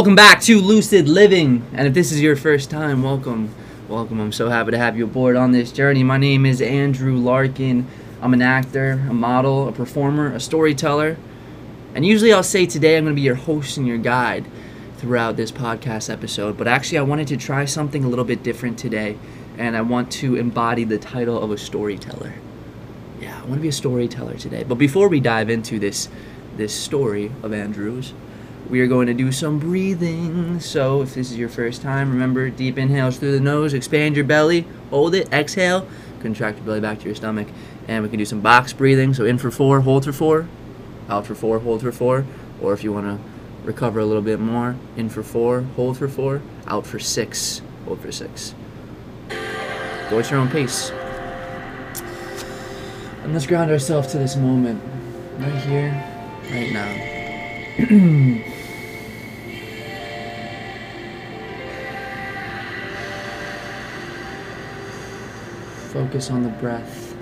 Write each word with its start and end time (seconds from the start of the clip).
Welcome 0.00 0.16
back 0.16 0.40
to 0.44 0.62
Lucid 0.62 1.10
Living. 1.10 1.62
And 1.74 1.86
if 1.86 1.92
this 1.92 2.10
is 2.10 2.22
your 2.22 2.34
first 2.34 2.70
time, 2.70 3.02
welcome. 3.02 3.54
Welcome. 3.86 4.18
I'm 4.18 4.32
so 4.32 4.48
happy 4.48 4.70
to 4.70 4.78
have 4.78 4.96
you 4.96 5.04
aboard 5.04 5.36
on 5.36 5.52
this 5.52 5.70
journey. 5.70 6.02
My 6.02 6.16
name 6.16 6.46
is 6.46 6.62
Andrew 6.62 7.18
Larkin. 7.18 7.86
I'm 8.22 8.32
an 8.32 8.40
actor, 8.40 8.92
a 8.92 9.12
model, 9.12 9.68
a 9.68 9.72
performer, 9.72 10.32
a 10.32 10.40
storyteller. 10.40 11.18
And 11.94 12.06
usually 12.06 12.32
I'll 12.32 12.42
say 12.42 12.64
today 12.64 12.96
I'm 12.96 13.04
going 13.04 13.14
to 13.14 13.20
be 13.20 13.26
your 13.26 13.34
host 13.34 13.76
and 13.76 13.86
your 13.86 13.98
guide 13.98 14.46
throughout 14.96 15.36
this 15.36 15.52
podcast 15.52 16.10
episode. 16.10 16.56
But 16.56 16.66
actually, 16.66 16.96
I 16.96 17.02
wanted 17.02 17.28
to 17.28 17.36
try 17.36 17.66
something 17.66 18.02
a 18.02 18.08
little 18.08 18.24
bit 18.24 18.42
different 18.42 18.78
today. 18.78 19.18
And 19.58 19.76
I 19.76 19.82
want 19.82 20.10
to 20.12 20.34
embody 20.34 20.84
the 20.84 20.96
title 20.96 21.38
of 21.38 21.50
a 21.50 21.58
storyteller. 21.58 22.32
Yeah, 23.20 23.36
I 23.36 23.42
want 23.42 23.56
to 23.56 23.60
be 23.60 23.68
a 23.68 23.72
storyteller 23.72 24.38
today. 24.38 24.64
But 24.64 24.76
before 24.76 25.08
we 25.08 25.20
dive 25.20 25.50
into 25.50 25.78
this 25.78 26.08
this 26.56 26.74
story 26.74 27.30
of 27.42 27.52
Andrew's, 27.52 28.14
we 28.70 28.80
are 28.80 28.86
going 28.86 29.08
to 29.08 29.14
do 29.14 29.32
some 29.32 29.58
breathing. 29.58 30.60
So, 30.60 31.02
if 31.02 31.14
this 31.14 31.32
is 31.32 31.36
your 31.36 31.48
first 31.48 31.82
time, 31.82 32.10
remember 32.10 32.48
deep 32.50 32.78
inhales 32.78 33.18
through 33.18 33.32
the 33.32 33.40
nose, 33.40 33.74
expand 33.74 34.14
your 34.14 34.24
belly, 34.24 34.64
hold 34.90 35.14
it, 35.14 35.30
exhale, 35.32 35.88
contract 36.20 36.58
your 36.58 36.66
belly 36.66 36.80
back 36.80 37.00
to 37.00 37.06
your 37.06 37.16
stomach, 37.16 37.48
and 37.88 38.04
we 38.04 38.08
can 38.08 38.18
do 38.18 38.24
some 38.24 38.40
box 38.40 38.72
breathing. 38.72 39.12
So, 39.12 39.24
in 39.24 39.38
for 39.38 39.50
four, 39.50 39.80
hold 39.80 40.04
for 40.04 40.12
four, 40.12 40.48
out 41.08 41.26
for 41.26 41.34
four, 41.34 41.58
hold 41.58 41.82
for 41.82 41.90
four, 41.90 42.24
or 42.62 42.72
if 42.72 42.84
you 42.84 42.92
want 42.92 43.06
to 43.06 43.18
recover 43.64 43.98
a 43.98 44.04
little 44.04 44.22
bit 44.22 44.38
more, 44.38 44.76
in 44.96 45.08
for 45.08 45.24
four, 45.24 45.62
hold 45.74 45.98
for 45.98 46.08
four, 46.08 46.40
out 46.68 46.86
for 46.86 47.00
six, 47.00 47.62
hold 47.84 48.00
for 48.00 48.12
six. 48.12 48.54
Go 49.28 50.20
at 50.20 50.30
your 50.30 50.38
own 50.38 50.48
pace. 50.48 50.90
And 53.22 53.32
let's 53.32 53.46
ground 53.46 53.70
ourselves 53.70 54.12
to 54.12 54.18
this 54.18 54.36
moment, 54.36 54.80
right 55.38 55.62
here, 55.62 55.90
right 56.50 56.72
now. 56.72 58.46
Focus 65.92 66.30
on 66.30 66.44
the 66.44 66.50
breath. 66.50 67.16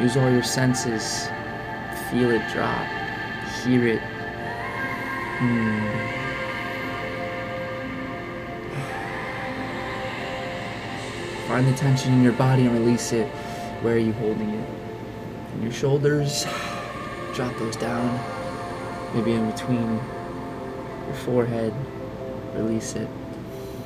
Use 0.00 0.16
all 0.16 0.28
your 0.28 0.42
senses. 0.42 1.28
Feel 2.10 2.32
it 2.32 2.42
drop. 2.52 2.84
Hear 3.62 3.86
it. 3.86 4.00
Hmm. 5.38 6.10
Find 11.46 11.68
the 11.68 11.72
tension 11.76 12.12
in 12.14 12.22
your 12.24 12.32
body 12.32 12.66
and 12.66 12.72
release 12.72 13.12
it. 13.12 13.28
Where 13.82 13.94
are 13.94 13.98
you 13.98 14.12
holding 14.14 14.50
it? 14.50 14.68
In 15.54 15.62
your 15.62 15.72
shoulders. 15.72 16.44
Drop 17.34 17.56
those 17.58 17.76
down. 17.76 18.18
Maybe 19.14 19.34
in 19.34 19.48
between 19.48 20.00
your 21.06 21.16
forehead. 21.24 21.72
Release 22.54 22.96
it. 22.96 23.08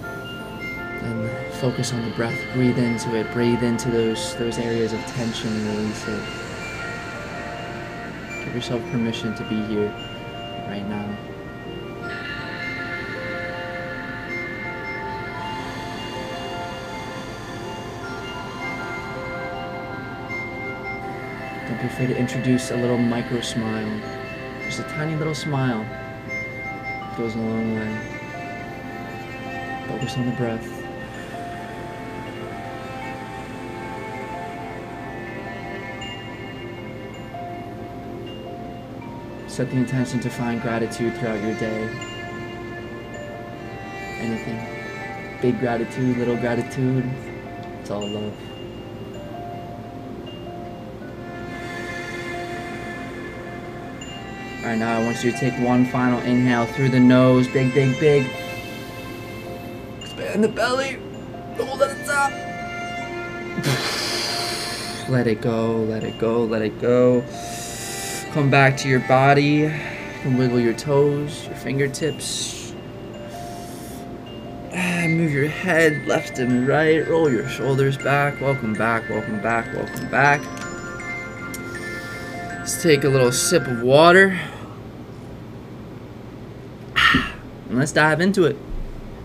And 0.02 1.43
focus 1.64 1.94
on 1.94 2.04
the 2.04 2.10
breath. 2.14 2.38
Breathe 2.52 2.76
into 2.76 3.16
it. 3.16 3.32
Breathe 3.32 3.62
into 3.62 3.90
those 3.90 4.36
those 4.36 4.58
areas 4.58 4.92
of 4.92 5.00
tension 5.06 5.48
and 5.48 5.66
release 5.78 6.06
it. 6.06 6.22
Give 8.44 8.54
yourself 8.54 8.82
permission 8.90 9.34
to 9.34 9.42
be 9.44 9.62
here 9.72 9.88
right 10.68 10.86
now. 10.86 11.06
Don't 21.66 21.80
be 21.80 21.86
afraid 21.86 22.08
to 22.08 22.16
introduce 22.18 22.72
a 22.72 22.76
little 22.76 22.98
micro 22.98 23.40
smile. 23.40 24.00
Just 24.64 24.80
a 24.80 24.82
tiny 24.82 25.16
little 25.16 25.34
smile 25.34 25.82
goes 27.16 27.34
a 27.34 27.38
long 27.38 27.74
way. 27.74 27.96
Focus 29.88 30.18
on 30.18 30.26
the 30.26 30.36
breath. 30.36 30.73
Set 39.54 39.70
the 39.70 39.76
intention 39.76 40.18
to 40.18 40.28
find 40.28 40.60
gratitude 40.60 41.16
throughout 41.16 41.40
your 41.40 41.54
day. 41.60 41.88
Anything. 44.18 44.58
Big 45.40 45.60
gratitude, 45.60 46.16
little 46.16 46.36
gratitude. 46.36 47.08
It's 47.80 47.88
all 47.88 48.04
love. 48.04 48.36
Alright, 54.58 54.78
now 54.80 54.98
I 54.98 55.04
want 55.04 55.22
you 55.22 55.30
to 55.30 55.38
take 55.38 55.54
one 55.60 55.86
final 55.86 56.18
inhale 56.22 56.66
through 56.66 56.88
the 56.88 56.98
nose. 56.98 57.46
Big, 57.46 57.72
big, 57.72 58.00
big. 58.00 58.26
Expand 60.00 60.42
the 60.42 60.48
belly. 60.48 60.98
Hold 61.58 61.80
at 61.80 61.96
the 61.96 62.04
top. 62.04 62.32
Let 65.08 65.28
it 65.28 65.40
go, 65.40 65.76
let 65.76 66.02
it 66.02 66.18
go, 66.18 66.42
let 66.42 66.62
it 66.62 66.80
go. 66.80 67.22
Come 68.34 68.50
back 68.50 68.76
to 68.78 68.88
your 68.88 68.98
body. 68.98 69.72
Can 70.22 70.36
wiggle 70.36 70.58
your 70.58 70.74
toes, 70.74 71.46
your 71.46 71.54
fingertips. 71.54 72.74
Move 74.72 75.30
your 75.30 75.46
head 75.46 76.08
left 76.08 76.40
and 76.40 76.66
right. 76.66 77.06
Roll 77.08 77.30
your 77.30 77.48
shoulders 77.48 77.96
back. 77.96 78.40
Welcome 78.40 78.72
back, 78.72 79.08
welcome 79.08 79.40
back, 79.40 79.72
welcome 79.72 80.10
back. 80.10 80.40
Let's 82.58 82.82
take 82.82 83.04
a 83.04 83.08
little 83.08 83.30
sip 83.30 83.68
of 83.68 83.82
water. 83.82 84.36
And 87.68 87.78
let's 87.78 87.92
dive 87.92 88.20
into 88.20 88.46
it. 88.46 88.56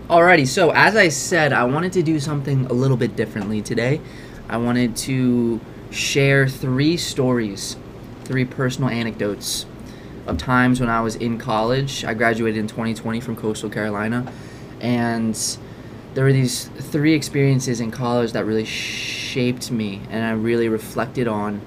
Alrighty, 0.08 0.46
so 0.46 0.70
as 0.70 0.94
I 0.94 1.08
said, 1.08 1.52
I 1.52 1.64
wanted 1.64 1.92
to 1.94 2.02
do 2.04 2.20
something 2.20 2.66
a 2.66 2.72
little 2.72 2.96
bit 2.96 3.16
differently 3.16 3.60
today. 3.60 4.00
I 4.48 4.58
wanted 4.58 4.94
to 4.98 5.60
share 5.90 6.46
three 6.46 6.96
stories, 6.96 7.76
three 8.30 8.44
personal 8.44 8.88
anecdotes 8.88 9.66
of 10.28 10.38
times 10.38 10.78
when 10.78 10.88
I 10.88 11.00
was 11.00 11.16
in 11.16 11.36
college. 11.36 12.04
I 12.04 12.14
graduated 12.14 12.60
in 12.60 12.68
2020 12.68 13.18
from 13.18 13.34
Coastal 13.34 13.68
Carolina, 13.68 14.32
and 14.80 15.36
there 16.14 16.22
were 16.22 16.32
these 16.32 16.66
three 16.66 17.14
experiences 17.14 17.80
in 17.80 17.90
college 17.90 18.30
that 18.30 18.44
really 18.44 18.64
shaped 18.64 19.72
me 19.72 20.02
and 20.10 20.24
I 20.24 20.30
really 20.30 20.68
reflected 20.68 21.26
on. 21.26 21.60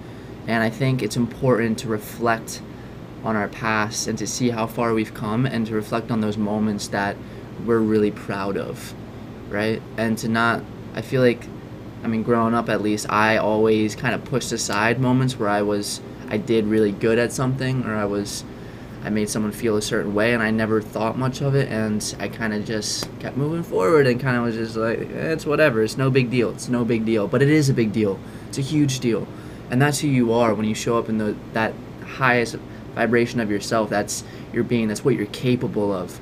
And 0.47 0.63
I 0.63 0.69
think 0.69 1.03
it's 1.03 1.18
important 1.18 1.79
to 1.79 1.90
reflect 1.90 2.62
on 3.25 3.35
our 3.35 3.50
past 3.50 4.07
and 4.07 4.18
to 4.19 4.25
see 4.25 4.50
how 4.50 4.66
far 4.66 4.94
we've 4.94 5.13
come 5.13 5.46
and 5.46 5.68
to 5.68 5.73
reflect 5.73 6.12
on 6.12 6.22
those 6.22 6.38
moments 6.38 6.88
that 6.90 7.18
we're 7.66 7.79
really 7.79 8.12
proud 8.12 8.56
of, 8.56 8.94
right? 9.50 9.81
And 9.97 10.18
to 10.19 10.29
not, 10.29 10.63
I 10.94 11.02
feel 11.02 11.22
like, 11.22 11.46
I 12.06 12.07
mean, 12.07 12.23
growing 12.23 12.53
up 12.53 12.69
at 12.69 12.81
least, 12.81 13.09
I 13.09 13.35
always 13.35 13.97
kind 13.97 14.16
of 14.16 14.23
pushed 14.23 14.53
aside 14.53 15.02
moments 15.02 15.38
where 15.38 15.50
I 15.50 15.62
was, 15.62 16.00
I 16.29 16.38
did 16.38 16.66
really 16.66 16.91
good 16.91 17.19
at 17.19 17.31
something 17.31 17.85
or 17.85 17.95
I 17.95 18.06
was, 18.06 18.44
I 19.03 19.09
made 19.09 19.29
someone 19.29 19.51
feel 19.51 19.78
a 19.78 19.81
certain 19.81 20.13
way 20.13 20.34
and 20.34 20.41
I 20.41 20.51
never 20.51 20.81
thought 20.81 21.17
much 21.17 21.41
of 21.41 21.56
it 21.56 21.69
and 21.69 22.16
I 22.19 22.28
kind 22.28 22.53
of 22.53 22.66
just 22.66 23.07
kept 23.19 23.38
moving 23.38 23.63
forward 23.63 24.07
and 24.07 24.19
kind 24.19 24.38
of 24.38 24.44
was 24.44 24.56
just 24.56 24.75
like, 24.75 25.00
eh, 25.00 25.31
it's 25.31 25.45
whatever, 25.45 25.84
it's 25.84 25.97
no 25.97 26.09
big 26.09 26.29
deal, 26.29 26.51
it's 26.51 26.69
no 26.69 26.85
big 26.85 27.06
deal. 27.06 27.28
But 27.28 27.41
it 27.41 27.50
is 27.50 27.69
a 27.69 27.73
big 27.73 27.91
deal, 27.91 28.19
it's 28.47 28.57
a 28.57 28.61
huge 28.61 29.00
deal. 29.00 29.28
And 29.69 29.81
that's 29.81 30.00
who 30.00 30.07
you 30.07 30.34
are 30.34 30.53
when 30.53 30.67
you 30.67 30.75
show 30.75 30.97
up 30.97 31.09
in 31.09 31.17
the 31.17 31.35
that 31.53 31.73
highest 32.06 32.57
vibration 32.94 33.40
of 33.40 33.50
yourself. 33.50 33.90
That's 33.90 34.23
your 34.53 34.63
being. 34.63 34.88
That's 34.88 35.03
what 35.03 35.16
you're 35.16 35.25
capable 35.28 35.91
of. 35.91 36.19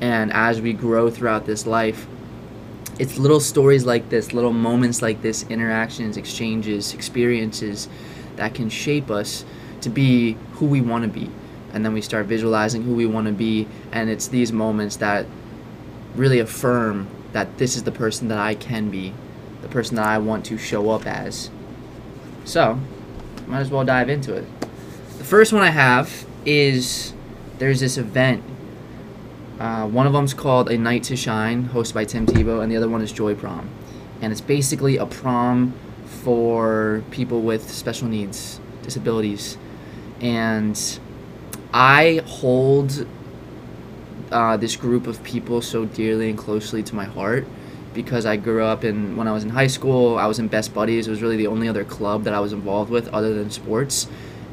And 0.00 0.32
as 0.32 0.60
we 0.60 0.72
grow 0.72 1.10
throughout 1.10 1.46
this 1.46 1.66
life, 1.66 2.06
it's 2.98 3.18
little 3.18 3.40
stories 3.40 3.84
like 3.84 4.08
this, 4.08 4.32
little 4.32 4.52
moments 4.52 5.02
like 5.02 5.20
this, 5.22 5.44
interactions, 5.50 6.16
exchanges, 6.16 6.94
experiences 6.94 7.88
that 8.36 8.54
can 8.54 8.68
shape 8.68 9.10
us 9.10 9.44
to 9.80 9.88
be 9.88 10.36
who 10.54 10.66
we 10.66 10.80
want 10.80 11.04
to 11.04 11.08
be. 11.08 11.30
And 11.72 11.84
then 11.84 11.92
we 11.92 12.00
start 12.00 12.26
visualizing 12.26 12.82
who 12.82 12.94
we 12.94 13.06
want 13.06 13.26
to 13.26 13.32
be. 13.32 13.68
And 13.92 14.08
it's 14.08 14.28
these 14.28 14.52
moments 14.52 14.96
that 14.96 15.26
really 16.14 16.38
affirm 16.38 17.08
that 17.32 17.58
this 17.58 17.76
is 17.76 17.82
the 17.82 17.92
person 17.92 18.28
that 18.28 18.38
I 18.38 18.54
can 18.54 18.90
be, 18.90 19.12
the 19.62 19.68
person 19.68 19.96
that 19.96 20.06
I 20.06 20.18
want 20.18 20.46
to 20.46 20.58
show 20.58 20.90
up 20.90 21.06
as. 21.06 21.50
So, 22.44 22.78
might 23.46 23.60
as 23.60 23.70
well 23.70 23.84
dive 23.84 24.08
into 24.08 24.34
it. 24.34 24.46
The 25.18 25.24
first 25.24 25.52
one 25.52 25.62
I 25.62 25.70
have 25.70 26.26
is 26.44 27.12
there's 27.58 27.80
this 27.80 27.98
event. 27.98 28.42
Uh, 29.58 29.86
one 29.86 30.06
of 30.06 30.12
them's 30.12 30.34
called 30.34 30.70
A 30.70 30.76
Night 30.76 31.02
to 31.04 31.16
Shine, 31.16 31.68
hosted 31.68 31.94
by 31.94 32.04
Tim 32.04 32.26
Tebow, 32.26 32.62
and 32.62 32.70
the 32.70 32.76
other 32.76 32.88
one 32.88 33.02
is 33.02 33.12
Joy 33.12 33.34
Prom. 33.34 33.68
And 34.20 34.32
it's 34.32 34.40
basically 34.40 34.96
a 34.96 35.06
prom 35.06 35.74
for 36.06 37.02
people 37.10 37.42
with 37.42 37.70
special 37.70 38.08
needs, 38.08 38.60
disabilities. 38.82 39.58
And 40.20 40.80
I 41.72 42.22
hold 42.26 43.06
uh, 44.32 44.56
this 44.56 44.76
group 44.76 45.06
of 45.06 45.22
people 45.22 45.62
so 45.62 45.84
dearly 45.84 46.30
and 46.30 46.38
closely 46.38 46.82
to 46.82 46.94
my 46.94 47.04
heart 47.04 47.46
because 47.94 48.26
I 48.26 48.36
grew 48.36 48.62
up 48.62 48.84
in 48.84 49.16
when 49.16 49.26
I 49.26 49.32
was 49.32 49.42
in 49.44 49.50
high 49.50 49.66
school. 49.66 50.18
I 50.18 50.26
was 50.26 50.38
in 50.38 50.48
Best 50.48 50.74
Buddies. 50.74 51.08
It 51.08 51.10
was 51.10 51.22
really 51.22 51.36
the 51.36 51.46
only 51.46 51.68
other 51.68 51.84
club 51.84 52.24
that 52.24 52.34
I 52.34 52.40
was 52.40 52.52
involved 52.52 52.90
with 52.90 53.08
other 53.08 53.34
than 53.34 53.50
sports, 53.50 54.06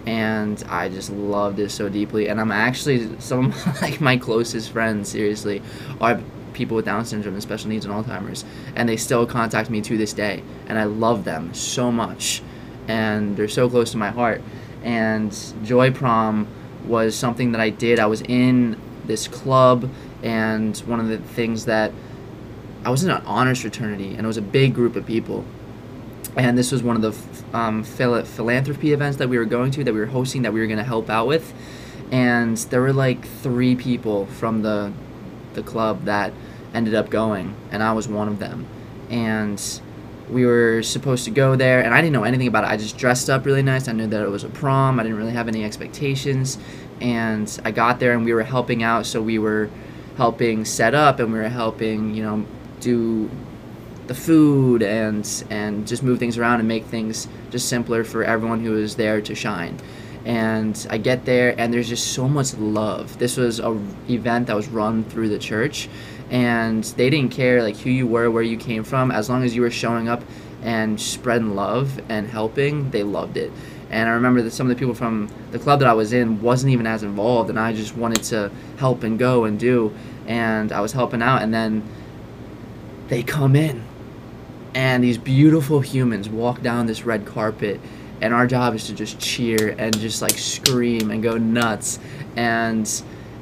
and 0.05 0.63
I 0.69 0.89
just 0.89 1.11
loved 1.11 1.59
it 1.59 1.69
so 1.69 1.89
deeply. 1.89 2.29
And 2.29 2.39
I'm 2.39 2.51
actually 2.51 3.19
some 3.19 3.47
of 3.47 3.81
like 3.81 3.99
my 4.01 4.17
closest 4.17 4.71
friends, 4.71 5.09
seriously, 5.09 5.61
are 5.99 6.21
people 6.53 6.75
with 6.75 6.85
Down 6.85 7.05
syndrome 7.05 7.33
and 7.33 7.43
special 7.43 7.69
needs 7.69 7.85
and 7.85 7.93
Alzheimer's, 7.93 8.45
and 8.75 8.87
they 8.87 8.97
still 8.97 9.25
contact 9.25 9.69
me 9.69 9.81
to 9.81 9.97
this 9.97 10.13
day, 10.13 10.43
and 10.67 10.77
I 10.77 10.85
love 10.85 11.23
them 11.23 11.53
so 11.53 11.91
much, 11.91 12.41
and 12.87 13.35
they're 13.35 13.47
so 13.47 13.69
close 13.69 13.91
to 13.91 13.97
my 13.97 14.09
heart. 14.09 14.41
And 14.83 15.35
Joy 15.63 15.91
Prom 15.91 16.47
was 16.85 17.15
something 17.15 17.53
that 17.53 17.61
I 17.61 17.69
did. 17.69 17.99
I 17.99 18.05
was 18.05 18.21
in 18.21 18.79
this 19.05 19.27
club, 19.27 19.89
and 20.21 20.77
one 20.79 20.99
of 20.99 21.07
the 21.07 21.17
things 21.17 21.65
that 21.65 21.91
I 22.85 22.89
was 22.89 23.03
in 23.03 23.09
an 23.09 23.21
honors 23.25 23.61
fraternity, 23.61 24.09
and 24.09 24.21
it 24.21 24.27
was 24.27 24.37
a 24.37 24.41
big 24.41 24.73
group 24.73 24.95
of 24.95 25.05
people. 25.05 25.45
And 26.35 26.57
this 26.57 26.71
was 26.71 26.81
one 26.81 26.95
of 26.95 27.01
the 27.01 27.57
um, 27.57 27.83
phil- 27.83 28.25
philanthropy 28.25 28.91
events 28.91 29.17
that 29.17 29.29
we 29.29 29.37
were 29.37 29.45
going 29.45 29.71
to, 29.71 29.83
that 29.83 29.93
we 29.93 29.99
were 29.99 30.07
hosting, 30.07 30.41
that 30.41 30.51
we 30.51 30.59
were 30.59 30.67
going 30.67 30.79
to 30.79 30.83
help 30.83 31.09
out 31.09 31.27
with. 31.27 31.53
And 32.11 32.57
there 32.57 32.81
were 32.81 32.93
like 32.93 33.25
three 33.25 33.75
people 33.75 34.25
from 34.25 34.61
the 34.63 34.91
the 35.53 35.63
club 35.63 36.05
that 36.05 36.33
ended 36.73 36.95
up 36.95 37.09
going, 37.09 37.55
and 37.71 37.83
I 37.83 37.93
was 37.93 38.07
one 38.07 38.27
of 38.27 38.39
them. 38.39 38.65
And 39.09 39.61
we 40.29 40.45
were 40.45 40.81
supposed 40.81 41.25
to 41.25 41.31
go 41.31 41.55
there, 41.55 41.81
and 41.81 41.93
I 41.93 42.01
didn't 42.01 42.13
know 42.13 42.23
anything 42.23 42.47
about 42.47 42.63
it. 42.63 42.67
I 42.67 42.77
just 42.77 42.97
dressed 42.97 43.29
up 43.29 43.45
really 43.45 43.61
nice. 43.61 43.87
I 43.87 43.91
knew 43.91 44.07
that 44.07 44.21
it 44.21 44.29
was 44.29 44.43
a 44.43 44.49
prom. 44.49 44.99
I 44.99 45.03
didn't 45.03 45.17
really 45.17 45.33
have 45.33 45.47
any 45.47 45.63
expectations. 45.63 46.57
And 47.01 47.59
I 47.65 47.71
got 47.71 47.99
there, 47.99 48.13
and 48.13 48.25
we 48.25 48.33
were 48.33 48.43
helping 48.43 48.83
out. 48.83 49.05
So 49.05 49.21
we 49.21 49.37
were 49.37 49.69
helping 50.17 50.65
set 50.65 50.95
up, 50.95 51.19
and 51.19 51.31
we 51.31 51.39
were 51.39 51.49
helping, 51.49 52.15
you 52.15 52.23
know, 52.23 52.45
do 52.79 53.29
the 54.07 54.13
food 54.13 54.83
and 54.83 55.45
and 55.49 55.87
just 55.87 56.03
move 56.03 56.19
things 56.19 56.37
around 56.37 56.59
and 56.59 56.67
make 56.67 56.85
things 56.85 57.27
just 57.51 57.69
simpler 57.69 58.03
for 58.03 58.23
everyone 58.23 58.61
who 58.61 58.71
was 58.71 58.97
there 58.97 59.21
to 59.21 59.33
shine 59.33 59.77
and 60.25 60.87
I 60.89 60.97
get 60.97 61.25
there 61.25 61.53
and 61.59 61.73
there's 61.73 61.89
just 61.89 62.13
so 62.13 62.27
much 62.27 62.53
love. 62.55 63.17
This 63.19 63.37
was 63.37 63.59
a 63.59 63.71
event 64.09 64.47
that 64.47 64.55
was 64.55 64.67
run 64.67 65.03
through 65.05 65.29
the 65.29 65.39
church 65.39 65.89
and 66.31 66.83
they 66.83 67.09
didn't 67.09 67.31
care 67.31 67.61
like 67.61 67.77
who 67.77 67.89
you 67.89 68.07
were, 68.07 68.31
where 68.31 68.43
you 68.43 68.57
came 68.57 68.83
from, 68.83 69.11
as 69.11 69.29
long 69.29 69.43
as 69.43 69.55
you 69.55 69.61
were 69.61 69.71
showing 69.71 70.07
up 70.07 70.23
and 70.61 70.99
spreading 70.99 71.55
love 71.55 71.99
and 72.09 72.27
helping, 72.27 72.89
they 72.91 73.03
loved 73.03 73.37
it. 73.37 73.51
And 73.89 74.09
I 74.09 74.13
remember 74.13 74.41
that 74.41 74.51
some 74.51 74.69
of 74.69 74.75
the 74.75 74.79
people 74.79 74.95
from 74.95 75.29
the 75.51 75.59
club 75.59 75.79
that 75.79 75.87
I 75.87 75.93
was 75.93 76.13
in 76.13 76.41
wasn't 76.41 76.71
even 76.73 76.87
as 76.87 77.03
involved 77.03 77.49
and 77.49 77.59
I 77.59 77.73
just 77.73 77.95
wanted 77.95 78.23
to 78.23 78.49
help 78.77 79.03
and 79.03 79.19
go 79.19 79.43
and 79.43 79.59
do 79.59 79.93
and 80.25 80.71
I 80.71 80.79
was 80.81 80.93
helping 80.93 81.21
out 81.21 81.41
and 81.43 81.53
then 81.53 81.87
they 83.09 83.21
come 83.21 83.55
in 83.55 83.83
and 84.73 85.03
these 85.03 85.19
beautiful 85.19 85.81
humans 85.81 86.29
walk 86.29 86.61
down 86.61 86.87
this 86.87 87.03
red 87.03 87.25
carpet 87.25 87.79
and 88.21 88.33
our 88.33 88.47
job 88.47 88.75
is 88.75 88.87
to 88.87 88.93
just 88.93 89.19
cheer 89.19 89.75
and 89.77 89.97
just 89.99 90.21
like 90.21 90.37
scream 90.37 91.11
and 91.11 91.21
go 91.21 91.37
nuts. 91.37 91.99
And 92.35 92.89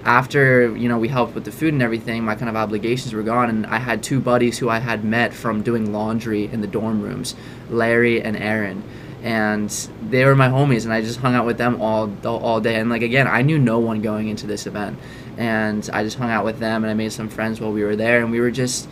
after 0.04 0.76
you 0.76 0.90
know 0.90 0.98
we 0.98 1.08
helped 1.08 1.36
with 1.36 1.46
the 1.46 1.52
food 1.52 1.74
and 1.74 1.82
everything 1.82 2.24
my 2.24 2.36
kind 2.36 2.50
of 2.50 2.56
obligations 2.56 3.14
were 3.14 3.24
gone. 3.24 3.50
And 3.50 3.66
i 3.68 3.78
had 3.78 4.02
two 4.02 4.20
buddies 4.20 4.58
who 4.58 4.70
i 4.70 4.80
had 4.80 5.04
met 5.04 5.34
from 5.34 5.62
doing 5.62 5.94
laundry 5.94 6.46
in 6.46 6.62
the 6.62 6.68
dorm 6.68 7.02
rooms 7.02 7.36
larry 7.70 8.22
and 8.22 8.36
aaron. 8.36 8.84
And 9.22 9.70
they 10.10 10.26
were 10.26 10.36
my 10.36 10.50
homies 10.50 10.86
and 10.86 10.94
i 10.94 11.02
just 11.02 11.20
hung 11.20 11.36
out 11.36 11.46
with 11.46 11.58
them 11.58 11.82
all 11.82 12.12
all 12.26 12.60
day. 12.60 12.76
And 12.76 12.90
like 12.90 13.04
again 13.04 13.28
i 13.28 13.42
knew 13.42 13.60
no 13.60 13.80
one 13.80 14.02
going 14.02 14.28
into 14.28 14.48
this 14.48 14.66
event. 14.66 14.98
And 15.38 15.88
i 15.94 16.04
just 16.04 16.18
hung 16.18 16.32
out 16.32 16.46
with 16.46 16.60
them 16.60 16.84
and 16.84 16.90
i 16.90 16.96
made 16.96 17.12
some 17.12 17.30
friends 17.30 17.62
while 17.62 17.72
we 17.72 17.84
were 17.84 17.96
there. 17.96 18.22
And 18.22 18.32
we 18.32 18.40
were 18.40 18.52
just 18.52 18.90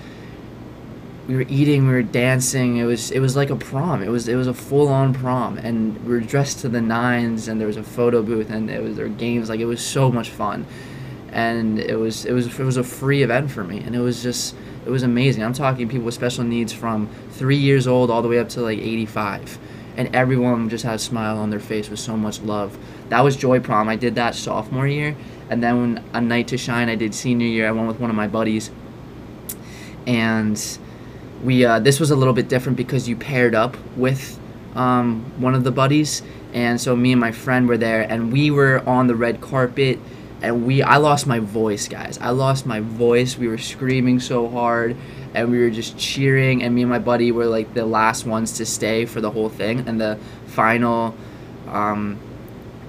we 1.29 1.35
were 1.35 1.45
eating, 1.47 1.85
we 1.85 1.93
were 1.93 2.01
dancing. 2.01 2.77
It 2.77 2.85
was 2.85 3.11
it 3.11 3.19
was 3.19 3.35
like 3.35 3.51
a 3.51 3.55
prom. 3.55 4.01
It 4.01 4.09
was 4.09 4.27
it 4.27 4.33
was 4.33 4.47
a 4.47 4.53
full 4.53 4.87
on 4.87 5.13
prom, 5.13 5.59
and 5.59 5.95
we 6.03 6.13
were 6.13 6.21
dressed 6.21 6.61
to 6.61 6.69
the 6.69 6.81
nines, 6.81 7.47
and 7.47 7.61
there 7.61 7.67
was 7.67 7.77
a 7.77 7.83
photo 7.83 8.23
booth, 8.23 8.49
and 8.49 8.67
it 8.67 8.81
was 8.81 8.95
there 8.95 9.05
were 9.05 9.13
games. 9.13 9.47
Like 9.47 9.59
it 9.59 9.65
was 9.65 9.79
so 9.79 10.11
much 10.11 10.31
fun, 10.31 10.65
and 11.31 11.77
it 11.77 11.97
was 11.97 12.25
it 12.25 12.31
was 12.31 12.47
it 12.47 12.63
was 12.63 12.77
a 12.77 12.83
free 12.83 13.21
event 13.21 13.51
for 13.51 13.63
me, 13.63 13.77
and 13.77 13.95
it 13.95 13.99
was 13.99 14.23
just 14.23 14.55
it 14.87 14.89
was 14.89 15.03
amazing. 15.03 15.43
I'm 15.43 15.53
talking 15.53 15.87
people 15.87 16.05
with 16.05 16.15
special 16.15 16.43
needs 16.43 16.73
from 16.73 17.07
three 17.29 17.57
years 17.57 17.85
old 17.85 18.09
all 18.09 18.23
the 18.23 18.27
way 18.27 18.39
up 18.39 18.49
to 18.49 18.61
like 18.61 18.79
85, 18.79 19.59
and 19.97 20.15
everyone 20.15 20.67
just 20.67 20.83
had 20.83 20.95
a 20.95 20.99
smile 20.99 21.37
on 21.37 21.51
their 21.51 21.59
face 21.59 21.91
with 21.91 21.99
so 21.99 22.17
much 22.17 22.41
love. 22.41 22.75
That 23.09 23.23
was 23.23 23.37
Joy 23.37 23.59
Prom. 23.59 23.87
I 23.87 23.97
did 23.97 24.15
that 24.15 24.33
sophomore 24.33 24.87
year, 24.87 25.15
and 25.51 25.61
then 25.61 25.79
when 25.79 26.03
a 26.11 26.21
night 26.21 26.47
to 26.47 26.57
shine, 26.57 26.89
I 26.89 26.95
did 26.95 27.13
senior 27.13 27.45
year. 27.45 27.67
I 27.67 27.71
went 27.71 27.87
with 27.87 27.99
one 27.99 28.09
of 28.09 28.15
my 28.15 28.27
buddies, 28.27 28.71
and 30.07 30.79
we 31.43 31.65
uh, 31.65 31.79
this 31.79 31.99
was 31.99 32.11
a 32.11 32.15
little 32.15 32.33
bit 32.33 32.49
different 32.49 32.77
because 32.77 33.07
you 33.07 33.15
paired 33.15 33.55
up 33.55 33.77
with 33.95 34.39
um, 34.75 35.23
one 35.37 35.55
of 35.55 35.63
the 35.63 35.71
buddies. 35.71 36.21
And 36.53 36.79
so 36.81 36.95
me 36.95 37.11
and 37.11 37.21
my 37.21 37.31
friend 37.31 37.67
were 37.67 37.77
there 37.77 38.01
and 38.01 38.31
we 38.31 38.49
were 38.49 38.81
on 38.87 39.07
the 39.07 39.15
red 39.15 39.39
carpet 39.39 39.99
and 40.41 40.65
we 40.65 40.81
i 40.81 40.95
lost 40.97 41.27
my 41.27 41.39
voice 41.39 41.87
guys. 41.87 42.17
I 42.19 42.29
lost 42.29 42.65
my 42.65 42.79
voice. 42.79 43.37
We 43.37 43.47
were 43.47 43.57
screaming 43.57 44.19
so 44.19 44.47
hard 44.49 44.95
and 45.33 45.51
we 45.51 45.59
were 45.59 45.69
just 45.69 45.97
cheering 45.97 46.63
and 46.63 46.73
me 46.73 46.81
and 46.81 46.89
my 46.89 46.99
buddy 46.99 47.31
were 47.31 47.45
like 47.45 47.73
the 47.73 47.85
last 47.85 48.25
ones 48.25 48.53
to 48.53 48.65
stay 48.65 49.05
for 49.05 49.21
the 49.21 49.29
whole 49.29 49.49
thing. 49.49 49.87
And 49.87 50.01
the 50.01 50.17
final 50.47 51.15
um, 51.67 52.17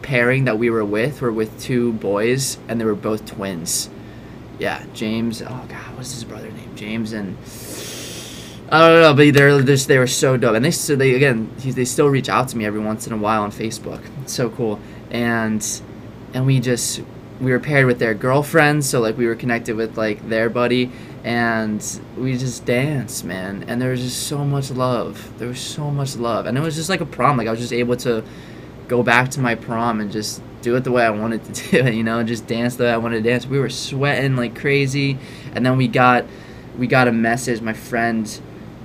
pairing 0.00 0.44
that 0.44 0.58
we 0.58 0.70
were 0.70 0.84
with 0.84 1.20
were 1.20 1.32
with 1.32 1.60
two 1.60 1.92
boys 1.94 2.56
and 2.68 2.80
they 2.80 2.84
were 2.84 2.94
both 2.94 3.26
twins. 3.26 3.90
Yeah 4.58 4.84
james 4.94 5.42
oh 5.42 5.66
god 5.68 5.96
what's 5.96 6.12
his 6.12 6.24
brother 6.24 6.50
name? 6.50 6.74
James 6.76 7.12
and 7.12 7.36
I 8.72 8.88
don't 8.88 9.00
know, 9.00 9.14
but 9.14 9.34
they're 9.34 9.62
just 9.62 9.88
they 9.88 9.98
were 9.98 10.06
so 10.06 10.36
dope, 10.36 10.54
and 10.54 10.64
they 10.64 10.70
so 10.70 10.94
they 10.94 11.14
again 11.14 11.52
they 11.58 11.84
still 11.84 12.08
reach 12.08 12.28
out 12.28 12.48
to 12.48 12.56
me 12.56 12.64
every 12.64 12.78
once 12.78 13.04
in 13.06 13.12
a 13.12 13.16
while 13.16 13.42
on 13.42 13.50
Facebook. 13.50 14.00
It's 14.22 14.32
so 14.32 14.48
cool, 14.50 14.78
and 15.10 15.66
and 16.34 16.46
we 16.46 16.60
just 16.60 17.02
we 17.40 17.50
were 17.50 17.58
paired 17.58 17.86
with 17.86 17.98
their 17.98 18.14
girlfriends, 18.14 18.88
so 18.88 19.00
like 19.00 19.18
we 19.18 19.26
were 19.26 19.34
connected 19.34 19.74
with 19.74 19.98
like 19.98 20.28
their 20.28 20.48
buddy, 20.48 20.92
and 21.24 21.84
we 22.16 22.36
just 22.36 22.64
danced, 22.64 23.24
man. 23.24 23.64
And 23.66 23.82
there 23.82 23.90
was 23.90 24.02
just 24.02 24.28
so 24.28 24.44
much 24.44 24.70
love. 24.70 25.36
There 25.38 25.48
was 25.48 25.58
so 25.58 25.90
much 25.90 26.14
love, 26.14 26.46
and 26.46 26.56
it 26.56 26.60
was 26.60 26.76
just 26.76 26.88
like 26.88 27.00
a 27.00 27.06
prom. 27.06 27.38
Like 27.38 27.48
I 27.48 27.50
was 27.50 27.60
just 27.60 27.72
able 27.72 27.96
to 27.98 28.22
go 28.86 29.02
back 29.02 29.30
to 29.30 29.40
my 29.40 29.56
prom 29.56 30.00
and 30.00 30.12
just 30.12 30.42
do 30.62 30.76
it 30.76 30.84
the 30.84 30.92
way 30.92 31.04
I 31.04 31.10
wanted 31.10 31.42
to 31.42 31.70
do 31.70 31.76
it, 31.78 31.94
you 31.94 32.04
know, 32.04 32.22
just 32.22 32.46
dance 32.46 32.76
the 32.76 32.84
way 32.84 32.92
I 32.92 32.98
wanted 32.98 33.24
to 33.24 33.30
dance. 33.30 33.46
We 33.46 33.58
were 33.58 33.68
sweating 33.68 34.36
like 34.36 34.54
crazy, 34.56 35.18
and 35.56 35.66
then 35.66 35.76
we 35.76 35.88
got 35.88 36.24
we 36.78 36.86
got 36.86 37.08
a 37.08 37.12
message. 37.12 37.60
My 37.60 37.72
friend 37.72 38.40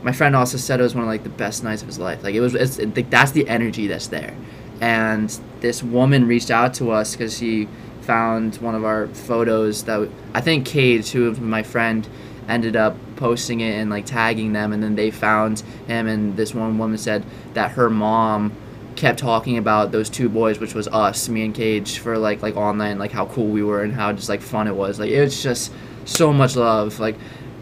my 0.06 0.12
friend 0.12 0.36
also 0.36 0.56
said 0.56 0.80
it 0.80 0.84
was 0.84 0.94
one 0.94 1.04
of 1.04 1.08
like 1.08 1.24
the 1.24 1.30
best 1.30 1.64
nights 1.64 1.82
of 1.82 1.88
his 1.88 1.98
life. 1.98 2.24
Like 2.24 2.36
it 2.36 2.40
was, 2.40 2.54
it's, 2.54 2.78
it, 2.78 3.10
that's 3.10 3.32
the 3.32 3.50
energy 3.50 3.88
that's 3.88 4.06
there. 4.06 4.38
And 4.80 5.36
this 5.62 5.82
woman 5.82 6.28
reached 6.28 6.52
out 6.52 6.76
to 6.76 6.92
us 6.92 7.16
because 7.16 7.36
she 7.36 7.68
found 8.02 8.58
one 8.58 8.76
of 8.76 8.86
our 8.86 9.08
photos 9.08 9.86
that 9.86 10.08
I 10.36 10.42
think 10.42 10.68
Cage, 10.68 11.10
who 11.10 11.28
was 11.28 11.40
my 11.40 11.64
friend, 11.64 12.08
ended 12.48 12.76
up 12.76 12.96
posting 13.16 13.62
it 13.62 13.80
and 13.80 13.90
like 13.90 14.06
tagging 14.06 14.54
them, 14.54 14.74
and 14.74 14.84
then 14.84 14.94
they 14.94 15.10
found 15.10 15.62
him. 15.88 16.06
And 16.06 16.38
this 16.38 16.54
one 16.54 16.78
woman 16.78 17.00
said 17.00 17.26
that 17.56 17.72
her 17.72 17.90
mom 17.90 18.54
kept 18.96 19.18
talking 19.18 19.58
about 19.58 19.92
those 19.92 20.08
two 20.08 20.30
boys, 20.30 20.60
which 20.60 20.76
was 20.76 20.88
us, 20.90 21.28
me 21.30 21.46
and 21.46 21.56
Cage, 21.56 21.98
for 21.98 22.16
like 22.20 22.44
like 22.44 22.56
online, 22.56 23.00
like 23.00 23.12
how 23.12 23.26
cool 23.26 23.48
we 23.48 23.64
were 23.64 23.82
and 23.82 23.94
how 23.94 24.14
just 24.14 24.30
like 24.30 24.42
fun 24.42 24.68
it 24.68 24.76
was. 24.76 25.00
Like 25.00 25.10
it 25.10 25.22
was 25.22 25.42
just 25.42 25.72
so 26.06 26.32
much 26.32 26.56
love. 26.56 27.00
Like 27.00 27.16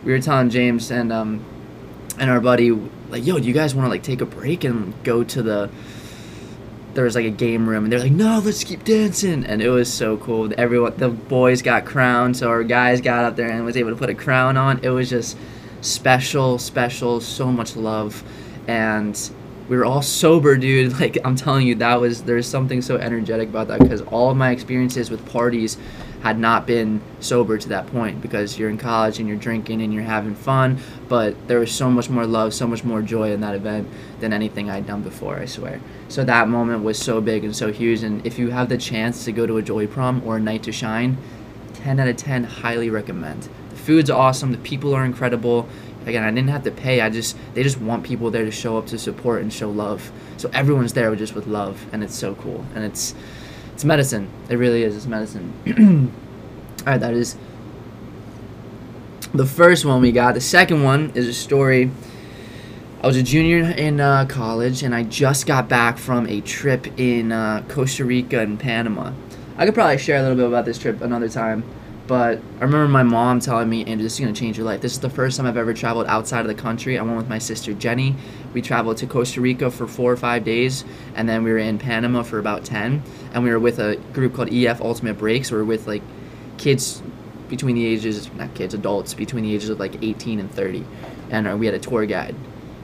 we 0.03 0.11
were 0.11 0.19
telling 0.19 0.49
James 0.49 0.91
and 0.91 1.13
um 1.13 1.45
and 2.19 2.29
our 2.29 2.39
buddy 2.39 2.71
like, 2.71 3.25
yo, 3.25 3.39
do 3.39 3.47
you 3.47 3.53
guys 3.53 3.75
want 3.75 3.85
to 3.85 3.89
like 3.89 4.03
take 4.03 4.21
a 4.21 4.25
break 4.25 4.63
and 4.63 4.93
go 5.03 5.23
to 5.23 5.43
the 5.43 5.69
there 6.93 7.05
was 7.05 7.15
like 7.15 7.25
a 7.25 7.31
game 7.31 7.67
room 7.67 7.85
and 7.85 7.91
they're 7.91 7.99
like 7.99 8.11
no 8.11 8.39
let's 8.43 8.63
keep 8.63 8.83
dancing. 8.83 9.45
And 9.45 9.61
it 9.61 9.69
was 9.69 9.91
so 9.91 10.17
cool. 10.17 10.51
Everyone 10.57 10.95
the 10.97 11.09
boys 11.09 11.61
got 11.61 11.85
crowned 11.85 12.37
so 12.37 12.49
our 12.49 12.63
guys 12.63 13.01
got 13.01 13.25
up 13.25 13.35
there 13.35 13.49
and 13.49 13.65
was 13.65 13.77
able 13.77 13.89
to 13.89 13.95
put 13.95 14.09
a 14.09 14.15
crown 14.15 14.57
on. 14.57 14.79
It 14.83 14.89
was 14.89 15.09
just 15.09 15.37
special 15.81 16.59
special 16.59 17.19
so 17.19 17.51
much 17.51 17.75
love. 17.75 18.23
And 18.67 19.17
we 19.69 19.77
were 19.77 19.85
all 19.85 20.01
sober 20.01 20.57
dude 20.57 20.91
like 20.99 21.17
i'm 21.25 21.35
telling 21.35 21.65
you 21.65 21.75
that 21.75 21.99
was 21.99 22.23
there's 22.23 22.47
something 22.47 22.81
so 22.81 22.97
energetic 22.97 23.49
about 23.49 23.67
that 23.67 23.79
because 23.79 24.01
all 24.01 24.29
of 24.29 24.37
my 24.37 24.51
experiences 24.51 25.09
with 25.09 25.25
parties 25.29 25.77
had 26.23 26.39
not 26.39 26.65
been 26.65 27.01
sober 27.19 27.57
to 27.57 27.67
that 27.67 27.85
point 27.87 28.21
because 28.21 28.57
you're 28.57 28.69
in 28.69 28.77
college 28.77 29.19
and 29.19 29.27
you're 29.27 29.37
drinking 29.37 29.81
and 29.81 29.93
you're 29.93 30.03
having 30.03 30.33
fun. 30.33 30.77
But 31.09 31.49
there 31.49 31.59
was 31.59 31.69
so 31.69 31.91
much 31.91 32.09
more 32.09 32.25
love, 32.25 32.53
so 32.53 32.65
much 32.65 32.85
more 32.85 33.01
joy 33.01 33.33
in 33.33 33.41
that 33.41 33.55
event 33.55 33.89
than 34.21 34.31
anything 34.31 34.69
I'd 34.69 34.87
done 34.87 35.01
before, 35.01 35.35
I 35.35 35.45
swear. 35.45 35.81
So 36.07 36.23
that 36.23 36.47
moment 36.47 36.81
was 36.81 36.97
so 36.97 37.19
big 37.19 37.43
and 37.43 37.53
so 37.53 37.73
huge. 37.73 38.03
And 38.03 38.25
if 38.25 38.39
you 38.39 38.51
have 38.51 38.69
the 38.69 38.77
chance 38.77 39.25
to 39.25 39.33
go 39.33 39.45
to 39.45 39.57
a 39.57 39.61
Joy 39.61 39.85
Prom 39.85 40.23
or 40.25 40.37
a 40.37 40.39
Night 40.39 40.63
to 40.63 40.71
Shine, 40.71 41.17
10 41.73 41.99
out 41.99 42.07
of 42.07 42.15
10, 42.15 42.45
highly 42.45 42.89
recommend. 42.89 43.49
The 43.71 43.75
food's 43.75 44.09
awesome, 44.09 44.53
the 44.53 44.57
people 44.59 44.93
are 44.93 45.03
incredible. 45.03 45.67
Again, 46.05 46.23
I 46.23 46.31
didn't 46.31 46.49
have 46.49 46.63
to 46.63 46.71
pay. 46.71 47.01
I 47.01 47.09
just 47.09 47.37
they 47.53 47.63
just 47.63 47.79
want 47.79 48.03
people 48.03 48.31
there 48.31 48.45
to 48.45 48.51
show 48.51 48.77
up 48.77 48.87
to 48.87 48.97
support 48.97 49.41
and 49.41 49.51
show 49.51 49.69
love. 49.69 50.11
So 50.37 50.49
everyone's 50.53 50.93
there 50.93 51.15
just 51.15 51.35
with 51.35 51.47
love, 51.47 51.85
and 51.91 52.03
it's 52.03 52.15
so 52.15 52.35
cool. 52.35 52.65
And 52.75 52.83
it's 52.83 53.13
it's 53.73 53.85
medicine. 53.85 54.29
It 54.49 54.55
really 54.55 54.83
is. 54.83 54.95
It's 54.95 55.07
medicine. 55.07 55.53
All 56.79 56.85
right, 56.85 56.99
that 56.99 57.13
is 57.13 57.37
the 59.33 59.45
first 59.45 59.85
one 59.85 60.01
we 60.01 60.11
got. 60.11 60.33
The 60.33 60.41
second 60.41 60.83
one 60.83 61.11
is 61.15 61.27
a 61.27 61.33
story 61.33 61.91
I 63.03 63.07
was 63.07 63.17
a 63.17 63.23
junior 63.23 63.69
in 63.69 63.99
uh, 63.99 64.25
college, 64.29 64.81
and 64.81 64.95
I 64.95 65.03
just 65.03 65.45
got 65.45 65.67
back 65.67 65.97
from 65.97 66.25
a 66.27 66.39
trip 66.39 66.87
in 66.97 67.33
uh, 67.33 67.61
Costa 67.67 68.05
Rica 68.05 68.39
and 68.39 68.57
Panama. 68.57 69.11
I 69.57 69.65
could 69.65 69.73
probably 69.73 69.97
share 69.97 70.19
a 70.19 70.21
little 70.21 70.37
bit 70.37 70.47
about 70.47 70.63
this 70.63 70.77
trip 70.77 71.01
another 71.01 71.27
time, 71.27 71.65
but 72.05 72.37
I 72.59 72.63
remember 72.63 72.87
my 72.87 73.03
mom 73.03 73.39
telling 73.39 73.69
me, 73.69 73.85
Andrew, 73.85 74.03
this 74.03 74.13
is 74.13 74.19
going 74.19 74.33
to 74.33 74.39
change 74.39 74.57
your 74.57 74.65
life. 74.65 74.81
This 74.81 74.91
is 74.91 74.99
the 74.99 75.09
first 75.09 75.37
time 75.37 75.45
I've 75.45 75.55
ever 75.55 75.73
traveled 75.73 76.07
outside 76.07 76.41
of 76.41 76.47
the 76.47 76.61
country. 76.61 76.97
I 76.97 77.01
went 77.01 77.15
with 77.15 77.29
my 77.29 77.37
sister 77.37 77.73
Jenny. 77.73 78.15
We 78.53 78.61
traveled 78.61 78.97
to 78.97 79.07
Costa 79.07 79.39
Rica 79.39 79.71
for 79.71 79.87
four 79.87 80.11
or 80.11 80.17
five 80.17 80.43
days, 80.43 80.83
and 81.15 81.29
then 81.29 81.43
we 81.43 81.51
were 81.51 81.59
in 81.59 81.79
Panama 81.79 82.23
for 82.23 82.39
about 82.39 82.65
10. 82.65 83.01
And 83.33 83.43
we 83.43 83.51
were 83.51 83.59
with 83.59 83.79
a 83.79 83.95
group 84.11 84.33
called 84.33 84.51
EF 84.51 84.81
Ultimate 84.81 85.17
Breaks. 85.17 85.49
We 85.49 85.57
were 85.57 85.65
with 85.65 85.87
like 85.87 86.03
kids 86.57 87.01
between 87.47 87.75
the 87.75 87.85
ages, 87.85 88.31
not 88.33 88.53
kids, 88.53 88.73
adults 88.73 89.13
between 89.13 89.45
the 89.45 89.55
ages 89.55 89.69
of 89.69 89.79
like 89.79 90.03
18 90.03 90.39
and 90.39 90.51
30. 90.51 90.85
And 91.29 91.47
uh, 91.47 91.55
we 91.55 91.67
had 91.67 91.75
a 91.75 91.79
tour 91.79 92.05
guide 92.05 92.35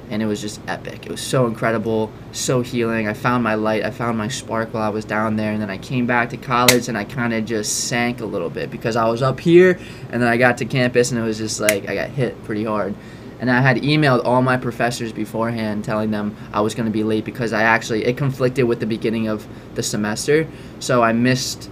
and 0.10 0.22
it 0.22 0.26
was 0.26 0.42
just 0.42 0.60
epic. 0.68 1.06
It 1.06 1.12
was 1.12 1.22
so 1.22 1.46
incredible, 1.46 2.12
so 2.32 2.62
healing. 2.62 3.08
I 3.08 3.14
found 3.14 3.44
my 3.44 3.56
light, 3.56 3.84
I 3.84 3.92
found 3.92 4.18
my 4.18 4.28
spark 4.28 4.74
while 4.74 4.84
I 4.84 4.90
was 4.90 5.06
down 5.06 5.36
there, 5.36 5.52
and 5.52 5.62
then 5.62 5.70
I 5.70 5.78
came 5.78 6.08
back 6.08 6.30
to 6.32 6.38
college 6.38 6.88
and 6.88 6.98
I 6.98 7.04
kind 7.04 7.34
of 7.34 7.46
just 7.46 7.88
sank 7.88 8.22
a 8.22 8.26
little 8.26 8.50
bit 8.50 8.72
because 8.72 8.96
I 8.96 9.08
was 9.08 9.22
up 9.22 9.40
here 9.40 9.80
and 10.12 10.22
then 10.22 10.30
I 10.30 10.38
got 10.38 10.58
to 10.58 10.66
campus 10.66 11.12
and 11.12 11.20
it 11.20 11.24
was 11.24 11.38
just 11.38 11.60
like 11.60 11.88
I 11.88 11.96
got 11.96 12.10
hit 12.10 12.44
pretty 12.44 12.64
hard. 12.64 12.96
And 13.40 13.50
I 13.50 13.62
had 13.62 13.78
emailed 13.78 14.26
all 14.26 14.42
my 14.42 14.58
professors 14.58 15.14
beforehand 15.14 15.86
telling 15.86 16.12
them 16.12 16.36
I 16.52 16.60
was 16.60 16.76
going 16.76 16.88
to 16.88 16.92
be 16.92 17.04
late 17.04 17.24
because 17.24 17.54
I 17.54 17.64
actually, 17.64 18.04
it 18.04 18.18
conflicted 18.18 18.66
with 18.66 18.82
the 18.82 18.86
beginning 18.86 19.30
of 19.30 19.48
the 19.76 19.84
semester. 19.84 20.46
So 20.80 21.02
I 21.02 21.14
missed 21.14 21.70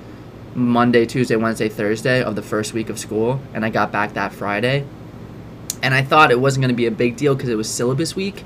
Monday, 0.55 1.05
Tuesday, 1.05 1.35
Wednesday, 1.35 1.67
Thursday 1.67 2.23
of 2.23 2.35
the 2.35 2.41
first 2.41 2.73
week 2.73 2.89
of 2.89 2.97
school, 2.97 3.41
and 3.53 3.65
I 3.65 3.69
got 3.69 3.91
back 3.91 4.13
that 4.13 4.31
Friday 4.31 4.85
and 5.81 5.93
I 5.93 6.01
thought 6.01 6.31
it 6.31 6.39
wasn't 6.39 6.63
going 6.63 6.73
to 6.73 6.75
be 6.75 6.85
a 6.85 6.91
big 6.91 7.15
deal 7.17 7.35
because 7.35 7.49
it 7.49 7.55
was 7.55 7.69
syllabus 7.69 8.15
week, 8.15 8.43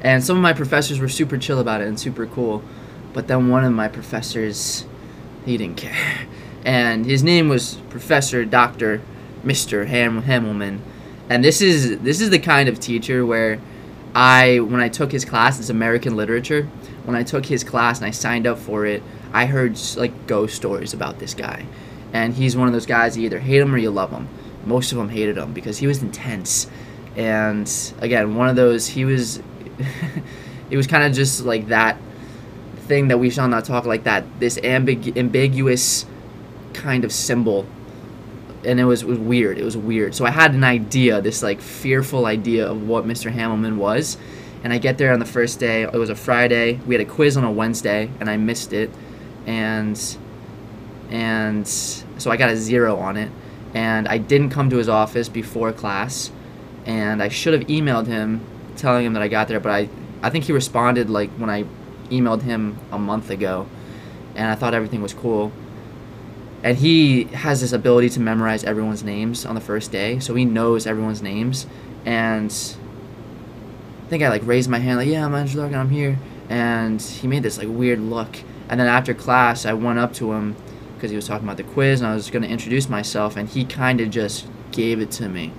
and 0.00 0.22
some 0.22 0.36
of 0.36 0.42
my 0.42 0.52
professors 0.52 0.98
were 0.98 1.08
super 1.08 1.38
chill 1.38 1.58
about 1.58 1.80
it 1.80 1.88
and 1.88 1.98
super 1.98 2.26
cool, 2.26 2.62
but 3.12 3.28
then 3.28 3.48
one 3.48 3.64
of 3.64 3.72
my 3.72 3.88
professors, 3.88 4.84
he 5.44 5.56
didn't 5.56 5.76
care, 5.76 6.26
and 6.64 7.06
his 7.06 7.22
name 7.22 7.48
was 7.48 7.76
Professor 7.90 8.44
Doctor 8.44 9.02
Mister 9.44 9.86
Ham- 9.86 10.22
Hamelman, 10.22 10.80
and 11.28 11.44
this 11.44 11.60
is 11.60 11.98
this 12.00 12.20
is 12.20 12.30
the 12.30 12.38
kind 12.38 12.68
of 12.68 12.80
teacher 12.80 13.24
where 13.24 13.60
I 14.14 14.60
when 14.60 14.80
I 14.80 14.88
took 14.88 15.12
his 15.12 15.24
class, 15.24 15.58
it's 15.58 15.70
American 15.70 16.16
literature. 16.16 16.68
When 17.04 17.16
I 17.16 17.22
took 17.22 17.46
his 17.46 17.64
class 17.64 17.98
and 17.98 18.06
I 18.06 18.10
signed 18.10 18.46
up 18.46 18.58
for 18.58 18.84
it, 18.84 19.02
I 19.32 19.46
heard 19.46 19.78
like 19.96 20.26
ghost 20.26 20.56
stories 20.56 20.92
about 20.92 21.18
this 21.18 21.34
guy, 21.34 21.66
and 22.12 22.34
he's 22.34 22.56
one 22.56 22.66
of 22.66 22.74
those 22.74 22.86
guys 22.86 23.16
you 23.16 23.24
either 23.24 23.38
hate 23.38 23.60
him 23.60 23.74
or 23.74 23.78
you 23.78 23.90
love 23.90 24.10
him 24.10 24.28
most 24.68 24.92
of 24.92 24.98
them 24.98 25.08
hated 25.08 25.38
him 25.38 25.52
because 25.52 25.78
he 25.78 25.86
was 25.86 26.02
intense. 26.02 26.68
And 27.16 27.70
again, 28.00 28.36
one 28.36 28.48
of 28.48 28.56
those 28.56 28.86
he 28.86 29.04
was 29.04 29.42
it 30.70 30.76
was 30.76 30.86
kind 30.86 31.04
of 31.04 31.12
just 31.12 31.44
like 31.44 31.68
that 31.68 31.98
thing 32.86 33.08
that 33.08 33.18
we 33.18 33.30
shall 33.30 33.48
not 33.48 33.64
talk 33.64 33.84
like 33.86 34.04
that 34.04 34.24
this 34.40 34.58
ambig- 34.60 35.16
ambiguous 35.16 36.06
kind 36.74 37.04
of 37.04 37.12
symbol. 37.12 37.66
And 38.64 38.80
it 38.80 38.84
was, 38.84 39.04
was 39.04 39.18
weird 39.18 39.58
it 39.58 39.64
was 39.64 39.76
weird. 39.76 40.14
So 40.14 40.24
i 40.26 40.30
had 40.30 40.52
an 40.52 40.64
idea 40.64 41.20
this 41.20 41.42
like 41.42 41.60
fearful 41.60 42.26
idea 42.26 42.66
of 42.68 42.86
what 42.86 43.04
mr 43.04 43.32
hamelman 43.32 43.76
was. 43.76 44.18
And 44.62 44.72
i 44.72 44.78
get 44.78 44.98
there 44.98 45.12
on 45.12 45.18
the 45.18 45.24
first 45.24 45.58
day 45.58 45.82
it 45.82 45.94
was 45.94 46.10
a 46.10 46.16
friday 46.16 46.80
we 46.86 46.94
had 46.94 47.00
a 47.00 47.08
quiz 47.08 47.36
on 47.36 47.44
a 47.44 47.52
wednesday 47.52 48.10
and 48.20 48.28
i 48.28 48.36
missed 48.36 48.72
it. 48.72 48.90
And 49.46 49.98
and 51.10 51.66
so 51.66 52.30
i 52.30 52.36
got 52.36 52.50
a 52.50 52.56
zero 52.56 52.96
on 52.96 53.16
it 53.16 53.30
and 53.74 54.08
I 54.08 54.18
didn't 54.18 54.50
come 54.50 54.70
to 54.70 54.76
his 54.76 54.88
office 54.88 55.28
before 55.28 55.72
class, 55.72 56.30
and 56.86 57.22
I 57.22 57.28
should 57.28 57.52
have 57.52 57.68
emailed 57.68 58.06
him 58.06 58.40
telling 58.76 59.04
him 59.04 59.12
that 59.14 59.22
I 59.22 59.28
got 59.28 59.48
there, 59.48 59.60
but 59.60 59.72
I, 59.72 59.88
I 60.22 60.30
think 60.30 60.44
he 60.44 60.52
responded 60.52 61.10
like 61.10 61.30
when 61.32 61.50
I 61.50 61.64
emailed 62.10 62.42
him 62.42 62.78
a 62.90 62.98
month 62.98 63.30
ago, 63.30 63.66
and 64.34 64.50
I 64.50 64.54
thought 64.54 64.74
everything 64.74 65.02
was 65.02 65.12
cool. 65.12 65.52
And 66.62 66.76
he 66.78 67.24
has 67.24 67.60
this 67.60 67.72
ability 67.72 68.08
to 68.10 68.20
memorize 68.20 68.64
everyone's 68.64 69.04
names 69.04 69.44
on 69.44 69.54
the 69.54 69.60
first 69.60 69.92
day, 69.92 70.18
so 70.18 70.34
he 70.34 70.44
knows 70.44 70.86
everyone's 70.86 71.22
names, 71.22 71.66
and 72.04 72.50
I 72.50 74.08
think 74.08 74.22
I 74.22 74.28
like 74.28 74.46
raised 74.46 74.70
my 74.70 74.78
hand 74.78 74.98
like, 74.98 75.08
yeah, 75.08 75.24
I'm 75.24 75.34
Andrew 75.34 75.60
Larkin, 75.60 75.78
I'm 75.78 75.90
here, 75.90 76.18
and 76.48 77.00
he 77.00 77.28
made 77.28 77.42
this 77.42 77.58
like 77.58 77.68
weird 77.68 78.00
look, 78.00 78.38
and 78.68 78.80
then 78.80 78.88
after 78.88 79.14
class, 79.14 79.66
I 79.66 79.74
went 79.74 79.98
up 79.98 80.14
to 80.14 80.32
him 80.32 80.56
because 80.98 81.10
he 81.10 81.16
was 81.16 81.26
talking 81.26 81.46
about 81.46 81.56
the 81.56 81.62
quiz 81.62 82.00
and 82.00 82.10
I 82.10 82.14
was 82.14 82.30
going 82.30 82.42
to 82.42 82.48
introduce 82.48 82.88
myself 82.88 83.36
and 83.36 83.48
he 83.48 83.64
kind 83.64 84.00
of 84.00 84.10
just 84.10 84.46
gave 84.72 85.00
it 85.00 85.10
to 85.12 85.28
me. 85.28 85.52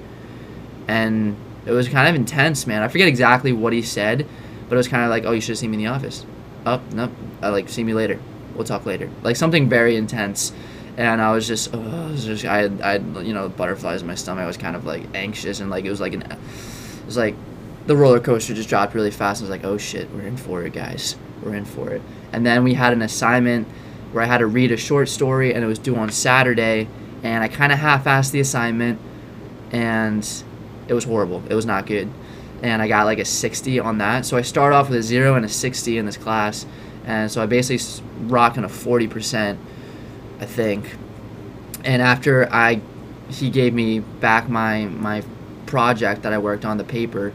And 0.88 1.38
it 1.66 1.72
was 1.72 1.88
kind 1.88 2.08
of 2.08 2.16
intense, 2.16 2.68
man. 2.68 2.82
I 2.82 2.88
forget 2.88 3.08
exactly 3.08 3.54
what 3.54 3.74
he 3.74 3.82
said, 3.82 4.28
but 4.68 4.76
it 4.76 4.78
was 4.78 4.88
kind 4.88 5.04
of 5.04 5.10
like, 5.10 5.26
"Oh, 5.26 5.32
you 5.32 5.42
should 5.42 5.50
have 5.50 5.58
seen 5.60 5.72
me 5.72 5.78
in 5.78 5.84
the 5.84 5.90
office." 5.90 6.26
Up, 6.66 6.82
oh, 6.92 6.96
nope. 6.96 7.12
I 7.42 7.50
like 7.50 7.70
see 7.70 7.84
me 7.84 7.94
later. 7.94 8.20
We'll 8.56 8.66
talk 8.66 8.86
later. 8.86 9.10
Like 9.24 9.36
something 9.36 9.70
very 9.70 9.96
intense. 9.96 10.52
And 10.98 11.22
I 11.22 11.32
was 11.32 11.48
just, 11.48 11.74
oh, 11.74 12.10
was 12.12 12.26
just 12.26 12.44
I 12.44 12.58
had, 12.58 12.82
I 12.82 12.92
had, 12.94 13.04
you 13.26 13.34
know, 13.34 13.48
butterflies 13.48 14.02
in 14.02 14.08
my 14.08 14.16
stomach. 14.16 14.44
I 14.44 14.48
was 14.48 14.58
kind 14.58 14.76
of 14.76 14.86
like 14.86 15.04
anxious 15.16 15.62
and 15.62 15.70
like 15.70 15.86
it 15.86 15.90
was 15.90 16.02
like 16.02 16.14
an, 16.14 16.24
it 16.24 16.38
was 17.06 17.16
like 17.16 17.36
the 17.88 17.96
roller 17.96 18.20
coaster 18.20 18.54
just 18.54 18.68
dropped 18.68 18.94
really 18.94 19.12
fast. 19.12 19.42
I 19.42 19.44
was 19.44 19.50
like, 19.50 19.64
oh 19.64 19.78
shit, 19.78 20.12
we're 20.12 20.28
in 20.28 20.38
for 20.38 20.64
it, 20.64 20.74
guys. 20.74 21.16
We're 21.42 21.56
in 21.56 21.66
for 21.66 21.90
it. 21.92 22.02
And 22.34 22.46
then 22.46 22.64
we 22.64 22.74
had 22.74 22.94
an 22.94 23.02
assignment 23.02 23.68
where 24.12 24.24
I 24.24 24.28
had 24.28 24.40
to 24.40 24.48
read 24.48 24.72
a 24.72 24.78
short 24.78 25.10
story 25.10 25.54
and 25.54 25.64
it 25.64 25.68
was 25.68 25.80
due 25.80 25.96
on 25.96 26.10
Saturday 26.10 26.88
and 27.24 27.44
I 27.44 27.48
kind 27.48 27.72
of 27.72 27.80
half-assed 27.80 28.32
the 28.32 28.40
assignment 28.40 29.00
and 29.72 30.28
it 30.88 30.94
was 30.94 31.04
horrible. 31.04 31.44
It 31.50 31.56
was 31.56 31.66
not 31.66 31.86
good. 31.86 32.10
And 32.62 32.82
I 32.82 32.88
got 32.88 33.06
like 33.06 33.20
a 33.20 33.26
60 33.26 33.80
on 33.80 34.00
that. 34.00 34.26
So 34.26 34.36
I 34.38 34.42
start 34.42 34.74
off 34.74 34.90
with 34.90 35.00
a 35.00 35.04
0 35.04 35.36
and 35.36 35.46
a 35.46 35.50
60 35.50 35.98
in 35.98 36.06
this 36.06 36.18
class. 36.18 36.66
And 37.06 37.32
so 37.32 37.42
I 37.42 37.46
basically 37.46 38.04
rocking 38.22 38.64
a 38.64 38.68
40%, 38.68 39.58
I 40.40 40.46
think. 40.46 40.96
And 41.84 42.02
after 42.02 42.52
I 42.52 42.82
he 43.30 43.52
gave 43.52 43.74
me 43.76 44.00
back 44.00 44.50
my 44.50 44.86
my 44.86 45.24
project 45.68 46.24
that 46.24 46.34
I 46.34 46.40
worked 46.40 46.66
on 46.66 46.78
the 46.78 46.84
paper, 46.84 47.32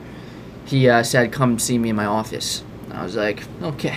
he 0.67 0.89
uh, 0.89 1.03
said 1.03 1.33
come 1.33 1.59
see 1.59 1.79
me 1.79 1.91
in 1.91 1.97
my 1.97 2.05
office. 2.05 2.63
I 2.91 3.03
was 3.03 3.17
like, 3.17 3.45
"Okay." 3.63 3.97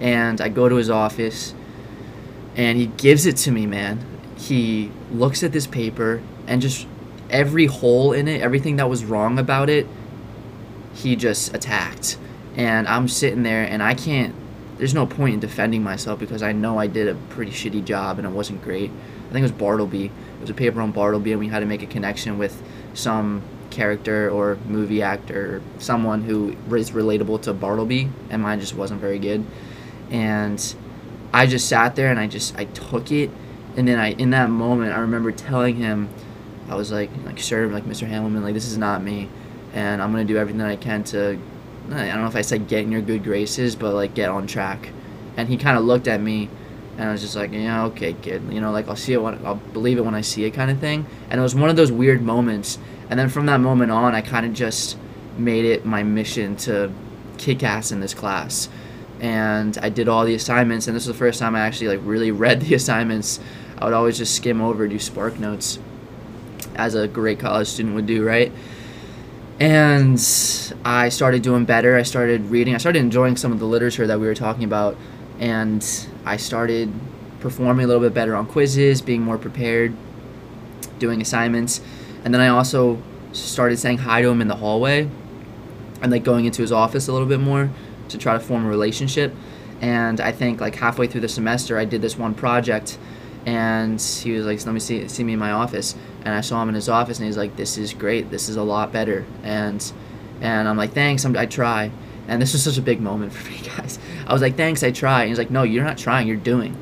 And 0.00 0.40
I 0.40 0.48
go 0.48 0.68
to 0.68 0.74
his 0.74 0.90
office 0.90 1.54
and 2.56 2.78
he 2.78 2.86
gives 2.86 3.26
it 3.26 3.36
to 3.38 3.50
me, 3.50 3.66
man. 3.66 4.04
He 4.36 4.90
looks 5.10 5.42
at 5.42 5.52
this 5.52 5.66
paper 5.66 6.22
and 6.46 6.60
just 6.60 6.86
every 7.30 7.66
hole 7.66 8.12
in 8.12 8.28
it, 8.28 8.40
everything 8.40 8.76
that 8.76 8.88
was 8.88 9.04
wrong 9.04 9.38
about 9.38 9.70
it, 9.70 9.86
he 10.94 11.16
just 11.16 11.54
attacked. 11.54 12.18
And 12.56 12.86
I'm 12.86 13.08
sitting 13.08 13.42
there 13.42 13.64
and 13.64 13.82
I 13.82 13.94
can't 13.94 14.34
there's 14.82 14.94
no 14.94 15.06
point 15.06 15.34
in 15.34 15.38
defending 15.38 15.80
myself 15.82 16.18
because 16.18 16.42
I 16.42 16.50
know 16.50 16.76
I 16.76 16.88
did 16.88 17.06
a 17.06 17.14
pretty 17.14 17.52
shitty 17.52 17.84
job 17.84 18.18
and 18.18 18.26
it 18.26 18.30
wasn't 18.30 18.62
great. 18.62 18.90
I 18.90 19.32
think 19.32 19.38
it 19.38 19.42
was 19.42 19.52
Bartleby. 19.52 20.06
It 20.06 20.40
was 20.40 20.50
a 20.50 20.54
paper 20.54 20.80
on 20.80 20.90
Bartleby 20.90 21.30
and 21.30 21.38
we 21.38 21.46
had 21.46 21.60
to 21.60 21.66
make 21.66 21.82
a 21.82 21.86
connection 21.86 22.36
with 22.36 22.60
some 22.92 23.42
character 23.70 24.28
or 24.28 24.58
movie 24.66 25.00
actor 25.00 25.56
or 25.56 25.62
someone 25.80 26.22
who 26.22 26.56
is 26.74 26.90
relatable 26.90 27.42
to 27.42 27.52
Bartleby 27.52 28.08
and 28.28 28.42
mine 28.42 28.58
just 28.58 28.74
wasn't 28.74 29.00
very 29.00 29.20
good. 29.20 29.44
And 30.10 30.74
I 31.32 31.46
just 31.46 31.68
sat 31.68 31.96
there 31.96 32.10
and 32.10 32.20
I 32.20 32.26
just 32.26 32.56
I 32.58 32.66
took 32.66 33.10
it, 33.10 33.30
and 33.76 33.88
then 33.88 33.98
I 33.98 34.12
in 34.12 34.30
that 34.30 34.50
moment 34.50 34.92
I 34.92 35.00
remember 35.00 35.32
telling 35.32 35.76
him, 35.76 36.08
I 36.68 36.74
was 36.74 36.92
like 36.92 37.10
like 37.24 37.40
sir 37.40 37.66
like 37.68 37.84
Mr. 37.84 38.08
Hamelman 38.08 38.42
like 38.42 38.54
this 38.54 38.66
is 38.66 38.76
not 38.76 39.02
me, 39.02 39.28
and 39.72 40.02
I'm 40.02 40.10
gonna 40.12 40.24
do 40.24 40.36
everything 40.36 40.60
I 40.60 40.76
can 40.76 41.04
to, 41.04 41.38
I 41.90 42.08
don't 42.08 42.20
know 42.20 42.26
if 42.26 42.36
I 42.36 42.42
said 42.42 42.68
get 42.68 42.82
in 42.82 42.92
your 42.92 43.00
good 43.00 43.24
graces, 43.24 43.74
but 43.74 43.94
like 43.94 44.14
get 44.14 44.28
on 44.28 44.46
track, 44.46 44.90
and 45.36 45.48
he 45.48 45.56
kind 45.56 45.78
of 45.78 45.84
looked 45.84 46.06
at 46.06 46.20
me, 46.20 46.50
and 46.98 47.08
I 47.08 47.12
was 47.12 47.22
just 47.22 47.34
like 47.34 47.52
yeah 47.52 47.84
okay 47.86 48.12
kid. 48.12 48.42
You 48.52 48.60
know 48.60 48.70
like 48.70 48.88
I'll 48.88 48.96
see 48.96 49.14
it 49.14 49.22
when 49.22 49.44
I'll 49.46 49.56
believe 49.56 49.96
it 49.96 50.04
when 50.04 50.14
I 50.14 50.20
see 50.20 50.44
it 50.44 50.50
kind 50.50 50.70
of 50.70 50.78
thing, 50.80 51.06
and 51.30 51.40
it 51.40 51.42
was 51.42 51.54
one 51.54 51.70
of 51.70 51.76
those 51.76 51.90
weird 51.90 52.20
moments, 52.20 52.78
and 53.08 53.18
then 53.18 53.30
from 53.30 53.46
that 53.46 53.58
moment 53.58 53.90
on 53.90 54.14
I 54.14 54.20
kind 54.20 54.44
of 54.44 54.52
just 54.52 54.98
made 55.38 55.64
it 55.64 55.86
my 55.86 56.02
mission 56.02 56.56
to 56.56 56.92
kick 57.38 57.62
ass 57.62 57.90
in 57.90 58.00
this 58.00 58.12
class 58.12 58.68
and 59.22 59.78
I 59.78 59.88
did 59.88 60.08
all 60.08 60.24
the 60.24 60.34
assignments. 60.34 60.88
And 60.88 60.96
this 60.96 61.06
was 61.06 61.16
the 61.16 61.18
first 61.18 61.38
time 61.38 61.54
I 61.54 61.60
actually 61.60 61.96
like 61.96 62.00
really 62.02 62.32
read 62.32 62.60
the 62.60 62.74
assignments. 62.74 63.40
I 63.78 63.86
would 63.86 63.94
always 63.94 64.18
just 64.18 64.34
skim 64.34 64.60
over, 64.60 64.86
do 64.86 64.98
spark 64.98 65.38
notes, 65.38 65.78
as 66.74 66.94
a 66.94 67.08
great 67.08 67.38
college 67.38 67.68
student 67.68 67.94
would 67.94 68.06
do, 68.06 68.26
right? 68.26 68.52
And 69.60 70.18
I 70.84 71.08
started 71.08 71.42
doing 71.42 71.64
better. 71.64 71.96
I 71.96 72.02
started 72.02 72.50
reading. 72.50 72.74
I 72.74 72.78
started 72.78 72.98
enjoying 72.98 73.36
some 73.36 73.52
of 73.52 73.60
the 73.60 73.64
literature 73.64 74.06
that 74.06 74.18
we 74.18 74.26
were 74.26 74.34
talking 74.34 74.64
about, 74.64 74.96
and 75.38 75.86
I 76.24 76.36
started 76.36 76.92
performing 77.38 77.84
a 77.84 77.86
little 77.86 78.02
bit 78.02 78.14
better 78.14 78.34
on 78.34 78.46
quizzes, 78.46 79.02
being 79.02 79.22
more 79.22 79.38
prepared, 79.38 79.94
doing 80.98 81.20
assignments, 81.20 81.80
and 82.24 82.32
then 82.32 82.40
I 82.40 82.48
also 82.48 83.00
started 83.32 83.78
saying 83.78 83.98
hi 83.98 84.22
to 84.22 84.28
him 84.28 84.40
in 84.40 84.48
the 84.48 84.56
hallway 84.56 85.08
and 86.02 86.12
like 86.12 86.22
going 86.22 86.44
into 86.44 86.62
his 86.62 86.70
office 86.70 87.08
a 87.08 87.12
little 87.12 87.26
bit 87.26 87.40
more 87.40 87.70
to 88.08 88.18
try 88.18 88.32
to 88.34 88.40
form 88.40 88.64
a 88.64 88.68
relationship. 88.68 89.34
And 89.80 90.20
I 90.20 90.32
think 90.32 90.60
like 90.60 90.76
halfway 90.76 91.06
through 91.06 91.22
the 91.22 91.28
semester, 91.28 91.78
I 91.78 91.84
did 91.84 92.02
this 92.02 92.16
one 92.16 92.34
project, 92.34 92.98
and 93.46 94.00
he 94.00 94.32
was 94.32 94.46
like, 94.46 94.64
"Let 94.64 94.72
me 94.72 94.80
see 94.80 95.08
see 95.08 95.24
me 95.24 95.32
in 95.32 95.38
my 95.38 95.52
office." 95.52 95.96
And 96.24 96.34
I 96.34 96.40
saw 96.40 96.62
him 96.62 96.68
in 96.68 96.74
his 96.76 96.88
office, 96.88 97.18
and 97.18 97.26
he's 97.26 97.36
like, 97.36 97.56
"This 97.56 97.76
is 97.76 97.92
great. 97.92 98.30
This 98.30 98.48
is 98.48 98.56
a 98.56 98.62
lot 98.62 98.92
better." 98.92 99.24
And 99.42 99.82
And 100.40 100.68
I'm 100.68 100.76
like, 100.76 100.92
thanks, 100.92 101.24
I'm, 101.24 101.36
I 101.36 101.46
try. 101.46 101.92
And 102.26 102.42
this 102.42 102.52
was 102.52 102.64
such 102.64 102.76
a 102.76 102.82
big 102.82 103.00
moment 103.00 103.32
for 103.32 103.48
me, 103.48 103.58
guys. 103.76 103.98
I 104.26 104.32
was 104.32 104.42
like, 104.42 104.56
thanks, 104.56 104.82
I 104.82 104.90
try. 104.90 105.20
And 105.22 105.28
he's 105.28 105.38
like, 105.38 105.50
no, 105.50 105.62
you're 105.62 105.84
not 105.84 105.98
trying, 105.98 106.26
you're 106.26 106.36
doing. 106.36 106.76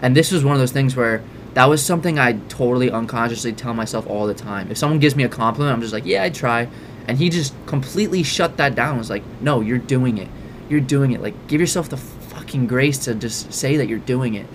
And 0.00 0.14
this 0.16 0.30
was 0.30 0.44
one 0.44 0.54
of 0.54 0.60
those 0.60 0.70
things 0.70 0.94
where 0.94 1.20
that 1.54 1.64
was 1.68 1.84
something 1.84 2.18
I 2.20 2.34
totally 2.48 2.90
unconsciously 2.92 3.52
tell 3.54 3.74
myself 3.74 4.06
all 4.06 4.26
the 4.28 4.34
time. 4.34 4.70
If 4.70 4.78
someone 4.78 5.00
gives 5.00 5.16
me 5.16 5.24
a 5.24 5.28
compliment, 5.28 5.74
I'm 5.74 5.80
just 5.80 5.92
like, 5.92 6.06
yeah, 6.06 6.22
I 6.22 6.30
try. 6.30 6.68
And 7.08 7.18
he 7.18 7.28
just 7.28 7.54
completely 7.66 8.22
shut 8.22 8.56
that 8.58 8.76
down. 8.76 8.98
Was 8.98 9.10
like, 9.10 9.24
no, 9.40 9.60
you're 9.60 9.78
doing 9.78 10.18
it. 10.18 10.28
You're 10.72 10.80
doing 10.80 11.12
it. 11.12 11.20
Like, 11.20 11.48
give 11.48 11.60
yourself 11.60 11.90
the 11.90 11.98
fucking 11.98 12.66
grace 12.66 12.96
to 13.04 13.14
just 13.14 13.52
say 13.52 13.76
that 13.76 13.88
you're 13.88 13.98
doing 13.98 14.32
it. 14.32 14.46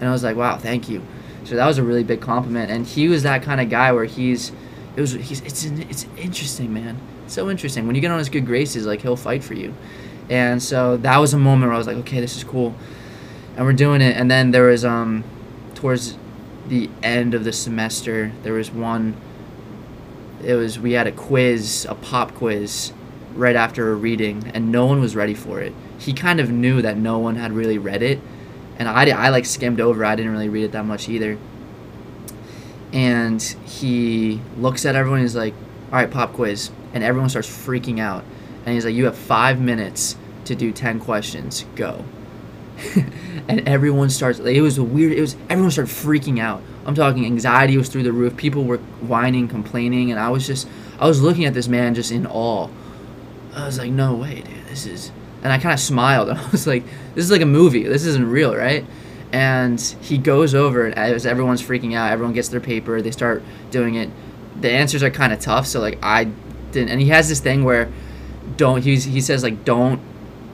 And 0.00 0.08
I 0.08 0.10
was 0.10 0.24
like, 0.24 0.34
wow, 0.34 0.56
thank 0.56 0.88
you. 0.88 1.02
So 1.44 1.54
that 1.54 1.66
was 1.66 1.76
a 1.76 1.82
really 1.82 2.02
big 2.02 2.22
compliment. 2.22 2.70
And 2.70 2.86
he 2.86 3.08
was 3.08 3.24
that 3.24 3.42
kind 3.42 3.60
of 3.60 3.68
guy 3.68 3.92
where 3.92 4.06
he's, 4.06 4.52
it 4.96 5.02
was, 5.02 5.12
he's, 5.12 5.42
it's, 5.42 5.66
it's 5.66 6.06
interesting, 6.16 6.72
man. 6.72 6.98
so 7.26 7.50
interesting. 7.50 7.86
When 7.86 7.94
you 7.94 8.00
get 8.00 8.10
on 8.10 8.18
his 8.18 8.30
good 8.30 8.46
graces, 8.46 8.86
like 8.86 9.02
he'll 9.02 9.16
fight 9.16 9.44
for 9.44 9.52
you. 9.52 9.74
And 10.30 10.62
so 10.62 10.96
that 10.96 11.18
was 11.18 11.34
a 11.34 11.38
moment 11.38 11.68
where 11.68 11.74
I 11.74 11.78
was 11.78 11.86
like, 11.86 11.98
okay, 11.98 12.20
this 12.20 12.38
is 12.38 12.42
cool. 12.44 12.74
And 13.54 13.66
we're 13.66 13.74
doing 13.74 14.00
it. 14.00 14.16
And 14.16 14.30
then 14.30 14.52
there 14.52 14.68
was, 14.68 14.82
um, 14.82 15.24
towards 15.74 16.16
the 16.68 16.88
end 17.02 17.34
of 17.34 17.44
the 17.44 17.52
semester, 17.52 18.32
there 18.44 18.54
was 18.54 18.70
one, 18.70 19.14
it 20.42 20.54
was, 20.54 20.78
we 20.78 20.92
had 20.92 21.06
a 21.06 21.12
quiz, 21.12 21.86
a 21.88 21.94
pop 21.94 22.34
quiz 22.34 22.94
right 23.36 23.56
after 23.56 23.92
a 23.92 23.94
reading, 23.94 24.50
and 24.54 24.72
no 24.72 24.86
one 24.86 25.00
was 25.00 25.14
ready 25.14 25.34
for 25.34 25.60
it. 25.60 25.72
He 25.98 26.12
kind 26.12 26.40
of 26.40 26.50
knew 26.50 26.82
that 26.82 26.96
no 26.96 27.18
one 27.18 27.36
had 27.36 27.52
really 27.52 27.78
read 27.78 28.02
it 28.02 28.20
and 28.78 28.88
I, 28.88 29.08
I 29.10 29.28
like 29.30 29.46
skimmed 29.46 29.80
over. 29.80 30.04
I 30.04 30.14
didn't 30.14 30.32
really 30.32 30.48
read 30.48 30.64
it 30.64 30.72
that 30.72 30.84
much 30.84 31.08
either. 31.08 31.38
And 32.92 33.42
he 33.42 34.40
looks 34.58 34.84
at 34.84 34.94
everyone. 34.94 35.20
He's 35.20 35.36
like, 35.36 35.54
"All 35.92 35.98
right, 35.98 36.10
pop 36.10 36.34
quiz," 36.34 36.70
and 36.92 37.02
everyone 37.02 37.28
starts 37.28 37.48
freaking 37.48 37.98
out. 37.98 38.24
And 38.64 38.74
he's 38.74 38.84
like, 38.84 38.94
"You 38.94 39.06
have 39.06 39.16
five 39.16 39.60
minutes 39.60 40.16
to 40.44 40.54
do 40.54 40.72
ten 40.72 41.00
questions. 41.00 41.64
Go." 41.74 42.04
and 43.48 43.66
everyone 43.66 44.10
starts. 44.10 44.38
It 44.38 44.60
was 44.60 44.78
a 44.78 44.84
weird. 44.84 45.12
It 45.12 45.20
was 45.20 45.36
everyone 45.48 45.70
started 45.70 45.92
freaking 45.92 46.38
out. 46.38 46.62
I'm 46.84 46.94
talking 46.94 47.24
anxiety 47.26 47.76
was 47.76 47.88
through 47.88 48.04
the 48.04 48.12
roof. 48.12 48.36
People 48.36 48.64
were 48.64 48.78
whining, 48.78 49.48
complaining, 49.48 50.10
and 50.10 50.20
I 50.20 50.28
was 50.28 50.46
just, 50.46 50.68
I 51.00 51.06
was 51.08 51.20
looking 51.20 51.44
at 51.44 51.54
this 51.54 51.66
man 51.66 51.94
just 51.94 52.12
in 52.12 52.26
awe. 52.26 52.68
I 53.56 53.66
was 53.66 53.78
like, 53.78 53.90
"No 53.90 54.14
way, 54.14 54.42
dude. 54.42 54.66
This 54.68 54.86
is." 54.86 55.10
And 55.42 55.52
I 55.52 55.58
kind 55.58 55.72
of 55.72 55.80
smiled. 55.80 56.28
And 56.30 56.38
I 56.38 56.50
was 56.50 56.66
like, 56.66 56.84
this 57.14 57.24
is 57.24 57.30
like 57.30 57.40
a 57.40 57.46
movie. 57.46 57.84
This 57.84 58.04
isn't 58.04 58.28
real, 58.28 58.54
right? 58.56 58.84
And 59.32 59.80
he 60.00 60.18
goes 60.18 60.54
over 60.54 60.86
and 60.86 60.96
as 60.96 61.26
everyone's 61.26 61.62
freaking 61.62 61.94
out. 61.94 62.10
Everyone 62.10 62.34
gets 62.34 62.48
their 62.48 62.60
paper. 62.60 63.02
They 63.02 63.10
start 63.10 63.42
doing 63.70 63.96
it. 63.96 64.10
The 64.60 64.70
answers 64.70 65.02
are 65.02 65.10
kind 65.10 65.32
of 65.32 65.40
tough. 65.40 65.66
So 65.66 65.80
like 65.80 65.98
I 66.02 66.24
didn't. 66.72 66.90
And 66.90 67.00
he 67.00 67.08
has 67.08 67.28
this 67.28 67.40
thing 67.40 67.64
where 67.64 67.90
don't. 68.56 68.82
He's 68.82 69.04
he 69.04 69.20
says 69.20 69.42
like 69.42 69.64
don't 69.64 70.00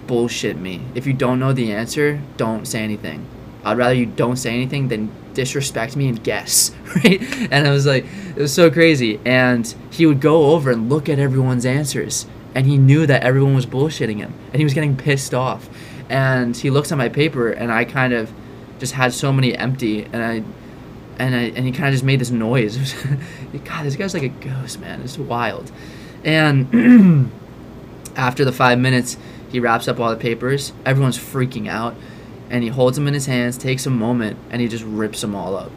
bullshit 0.06 0.56
me. 0.56 0.82
If 0.94 1.06
you 1.06 1.12
don't 1.12 1.38
know 1.38 1.52
the 1.52 1.72
answer, 1.72 2.20
don't 2.36 2.66
say 2.66 2.82
anything. 2.82 3.26
I'd 3.64 3.78
rather 3.78 3.94
you 3.94 4.06
don't 4.06 4.36
say 4.36 4.50
anything 4.52 4.88
than 4.88 5.10
disrespect 5.34 5.96
me 5.96 6.08
and 6.08 6.22
guess, 6.22 6.72
right? 6.96 7.22
And 7.50 7.66
I 7.66 7.70
was 7.70 7.86
like, 7.86 8.04
it 8.04 8.40
was 8.40 8.52
so 8.52 8.70
crazy. 8.70 9.20
And 9.24 9.72
he 9.90 10.04
would 10.06 10.20
go 10.20 10.52
over 10.52 10.70
and 10.70 10.88
look 10.88 11.08
at 11.08 11.18
everyone's 11.18 11.64
answers, 11.64 12.26
and 12.54 12.66
he 12.66 12.76
knew 12.76 13.06
that 13.06 13.22
everyone 13.22 13.54
was 13.54 13.66
bullshitting 13.66 14.18
him, 14.18 14.34
and 14.46 14.56
he 14.56 14.64
was 14.64 14.74
getting 14.74 14.96
pissed 14.96 15.34
off 15.34 15.68
and 16.12 16.54
he 16.54 16.68
looks 16.68 16.92
at 16.92 16.98
my 16.98 17.08
paper 17.08 17.50
and 17.50 17.72
I 17.72 17.86
kind 17.86 18.12
of 18.12 18.30
just 18.78 18.92
had 18.92 19.14
so 19.14 19.32
many 19.32 19.56
empty 19.56 20.04
and 20.04 20.16
I 20.16 20.42
and 21.18 21.34
I 21.34 21.42
and 21.56 21.64
he 21.64 21.72
kind 21.72 21.88
of 21.88 21.92
just 21.92 22.04
made 22.04 22.20
this 22.20 22.30
noise. 22.30 22.76
God, 23.64 23.86
this 23.86 23.96
guy's 23.96 24.12
like 24.12 24.22
a 24.22 24.28
ghost, 24.28 24.78
man. 24.78 25.00
It's 25.00 25.18
wild. 25.18 25.72
And 26.22 27.32
after 28.16 28.44
the 28.44 28.52
five 28.52 28.78
minutes, 28.78 29.16
he 29.50 29.58
wraps 29.58 29.88
up 29.88 29.98
all 29.98 30.10
the 30.10 30.16
papers. 30.16 30.72
Everyone's 30.84 31.18
freaking 31.18 31.68
out, 31.68 31.94
and 32.50 32.62
he 32.62 32.68
holds 32.68 32.96
them 32.96 33.08
in 33.08 33.14
his 33.14 33.26
hands, 33.26 33.56
takes 33.56 33.86
a 33.86 33.90
moment, 33.90 34.38
and 34.50 34.60
he 34.60 34.68
just 34.68 34.84
rips 34.84 35.20
them 35.22 35.34
all 35.34 35.56
up. 35.56 35.70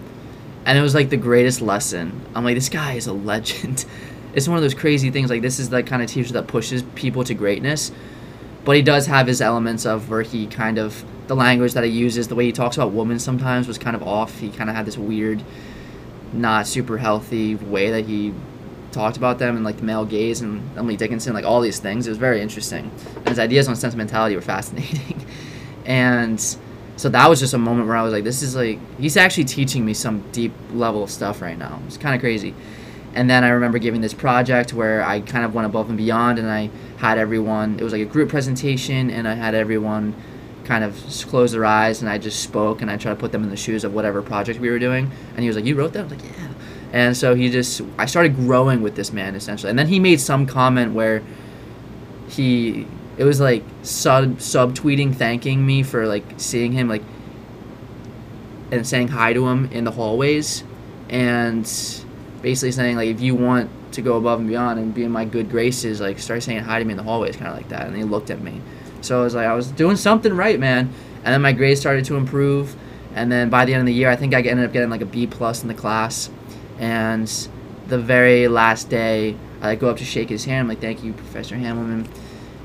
And 0.66 0.78
it 0.78 0.82
was 0.82 0.96
like 0.96 1.10
the 1.10 1.18
greatest 1.18 1.62
lesson. 1.62 2.22
I'm 2.34 2.44
like, 2.44 2.56
this 2.56 2.70
guy 2.70 2.94
is 2.94 3.08
a 3.08 3.14
legend. 3.14 3.86
It's 4.36 4.48
one 4.48 4.58
of 4.58 4.64
those 4.64 4.76
crazy 4.76 5.10
things. 5.10 5.30
Like 5.30 5.42
this 5.42 5.60
is 5.60 5.70
the 5.70 5.82
kind 5.82 6.04
of 6.04 6.10
teacher 6.10 6.34
that 6.34 6.48
pushes 6.48 6.84
people 6.96 7.24
to 7.24 7.34
greatness 7.34 7.92
but 8.66 8.76
he 8.76 8.82
does 8.82 9.06
have 9.06 9.28
his 9.28 9.42
elements 9.42 9.86
of 9.86 10.10
where 10.10 10.24
he 10.24 10.48
kind 10.48 10.80
of 10.80 11.06
the 11.28 11.36
language 11.36 11.74
that 11.74 11.84
he 11.84 11.90
uses, 11.90 12.28
the 12.28 12.36
way 12.36 12.46
he 12.46 12.52
talks 12.52 12.76
about 12.76 12.92
women 12.92 13.20
sometimes 13.20 13.68
was 13.68 13.78
kind 13.78 13.96
of 13.96 14.04
off. 14.04 14.40
He 14.40 14.50
kind 14.50 14.70
of 14.70 14.76
had 14.76 14.86
this 14.86 14.98
weird, 14.98 15.44
not 16.34 16.68
super 16.68 16.98
healthy 16.98 17.56
way 17.56 17.92
that 17.92 18.06
he 18.06 18.34
talked 18.92 19.18
about 19.18 19.40
them 19.40 19.56
and 19.56 19.64
like 19.64 19.78
the 19.78 19.84
male 19.84 20.06
gaze 20.06 20.42
and 20.42 20.62
Emily 20.78 20.98
Dickinson, 20.98 21.34
like 21.34 21.46
all 21.46 21.62
these 21.62 21.80
things. 21.80 22.08
It 22.08 22.12
was 22.12 22.18
very 22.18 22.42
interesting. 22.42 22.92
And 23.18 23.30
his 23.30 23.40
ideas 23.40 23.68
on 23.68 23.76
sentimentality 23.76 24.36
were 24.36 24.42
fascinating. 24.42 25.26
and 25.86 26.40
so 26.98 27.10
that 27.10 27.30
was 27.30 27.40
just 27.40 27.54
a 27.54 27.58
moment 27.58 27.88
where 27.88 27.98
I 27.98 28.04
was 28.04 28.14
like, 28.14 28.24
this 28.24 28.42
is 28.42 28.56
like, 28.56 28.80
he's 29.00 29.18
actually 29.18 29.46
teaching 29.46 29.86
me 29.86 29.94
some 29.94 30.24
deep 30.32 30.54
level 30.74 31.08
stuff 31.08 31.42
right 31.42 31.58
now. 31.58 31.82
It's 31.88 31.98
kind 31.98 32.16
of 32.16 32.22
crazy. 32.22 32.54
And 33.16 33.30
then 33.30 33.44
I 33.44 33.50
remember 33.50 33.78
giving 33.78 34.02
this 34.02 34.14
project 34.14 34.74
where 34.74 35.02
I 35.04 35.22
kind 35.22 35.46
of 35.46 35.56
went 35.56 35.66
above 35.66 35.88
and 35.88 35.98
beyond 35.98 36.38
and 36.38 36.50
I 36.50 36.70
had 36.98 37.18
everyone, 37.18 37.80
it 37.80 37.84
was 37.84 37.94
like 37.94 38.02
a 38.02 38.06
group 38.06 38.30
presentation, 38.30 39.10
and 39.10 39.28
I 39.28 39.36
had 39.36 39.56
everyone 39.56 40.14
kind 40.66 40.84
of 40.84 40.96
close 41.28 41.54
their 41.54 41.64
eyes 41.64 42.02
and 42.02 42.10
I 42.10 42.18
just 42.18 42.42
spoke 42.42 42.82
and 42.82 42.92
I 42.92 42.98
tried 42.98 43.14
to 43.14 43.20
put 43.20 43.32
them 43.32 43.44
in 43.44 43.50
the 43.50 43.58
shoes 43.58 43.84
of 43.84 43.94
whatever 43.94 44.22
project 44.22 44.60
we 44.60 44.70
were 44.70 44.80
doing. 44.80 45.10
And 45.30 45.40
he 45.40 45.48
was 45.48 45.56
like, 45.56 45.66
You 45.66 45.76
wrote 45.76 45.94
that? 45.94 46.00
I 46.00 46.04
was 46.04 46.12
like, 46.12 46.24
Yeah. 46.24 46.48
And 46.92 47.16
so 47.16 47.36
he 47.36 47.50
just, 47.50 47.82
I 47.98 48.06
started 48.06 48.36
growing 48.36 48.82
with 48.82 48.96
this 48.96 49.14
man 49.14 49.36
essentially. 49.36 49.70
And 49.70 49.78
then 49.78 49.88
he 49.88 50.00
made 50.00 50.20
some 50.20 50.46
comment 50.46 50.94
where 50.94 51.22
he, 52.28 52.88
it 53.18 53.24
was 53.24 53.40
like 53.40 53.64
sub 53.82 54.42
sub 54.42 54.74
tweeting 54.74 55.16
thanking 55.16 55.66
me 55.66 55.84
for 55.84 56.06
like 56.08 56.24
seeing 56.38 56.74
him 56.74 56.90
like 56.90 57.04
and 58.72 58.86
saying 58.86 59.10
hi 59.10 59.34
to 59.34 59.48
him 59.48 59.70
in 59.72 59.84
the 59.84 59.92
hallways 59.92 60.64
and 61.10 61.66
basically 62.46 62.72
saying 62.72 62.96
like 62.96 63.10
if 63.10 63.22
you 63.22 63.34
want 63.34 63.68
to 63.92 64.04
go 64.04 64.18
above 64.18 64.40
and 64.40 64.48
beyond 64.48 64.78
and 64.78 64.94
be 64.94 65.04
in 65.04 65.12
my 65.12 65.26
good 65.26 65.50
graces, 65.50 66.00
like 66.00 66.20
start 66.20 66.44
saying 66.44 66.60
hi 66.60 66.78
to 66.78 66.86
me 66.86 66.92
in 66.92 66.98
the 66.98 67.02
hallways, 67.02 67.36
kind 67.36 67.48
of 67.48 67.58
like 67.58 67.70
that. 67.70 67.88
And 67.88 67.98
he 67.98 68.04
looked 68.04 68.30
at 68.30 68.40
me, 68.40 68.62
so 69.02 69.20
I 69.20 69.24
was 69.24 69.34
like, 69.34 69.48
I 69.48 69.56
was 69.56 69.72
doing 69.72 69.96
something 69.96 70.32
right, 70.32 70.60
man. 70.60 70.94
And 71.24 71.34
then 71.34 71.42
my 71.42 71.54
grades 71.54 71.80
started 71.80 72.06
to 72.06 72.18
improve, 72.18 72.76
and 73.16 73.32
then 73.32 73.50
by 73.50 73.66
the 73.66 73.74
end 73.74 73.82
of 73.82 73.88
the 73.88 73.94
year, 73.96 74.12
I 74.12 74.16
think 74.16 74.36
I 74.36 74.42
ended 74.42 74.64
up 74.64 74.74
getting 74.74 74.92
like 74.92 75.02
a 75.02 75.08
B 75.08 75.26
plus 75.26 75.64
in 75.64 75.68
the 75.68 75.74
class. 75.74 76.30
And 76.78 77.28
the 77.88 77.98
very 77.98 78.48
last 78.48 78.92
day, 78.92 79.36
I 79.60 79.70
like, 79.70 79.80
go 79.80 79.90
up 79.90 79.98
to 79.98 80.06
shake 80.06 80.30
his 80.30 80.46
hand. 80.46 80.60
I'm 80.62 80.68
like, 80.68 80.82
thank 80.82 81.04
you, 81.04 81.14
Professor 81.14 81.56
Hamelman. 81.56 82.08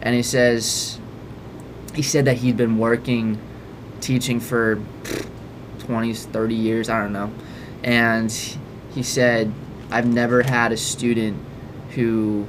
And 0.02 0.14
he 0.14 0.22
says, 0.22 1.00
he 1.94 2.02
said 2.02 2.26
that 2.26 2.36
he'd 2.36 2.58
been 2.58 2.76
working, 2.76 3.38
teaching 4.02 4.40
for 4.40 4.76
20s 5.78 6.26
30 6.26 6.54
years, 6.54 6.90
I 6.90 7.00
don't 7.00 7.14
know. 7.14 7.32
And 7.82 8.30
he 8.90 9.02
said 9.02 9.50
I've 9.90 10.06
never 10.06 10.42
had 10.42 10.72
a 10.72 10.76
student 10.76 11.38
who 11.90 12.46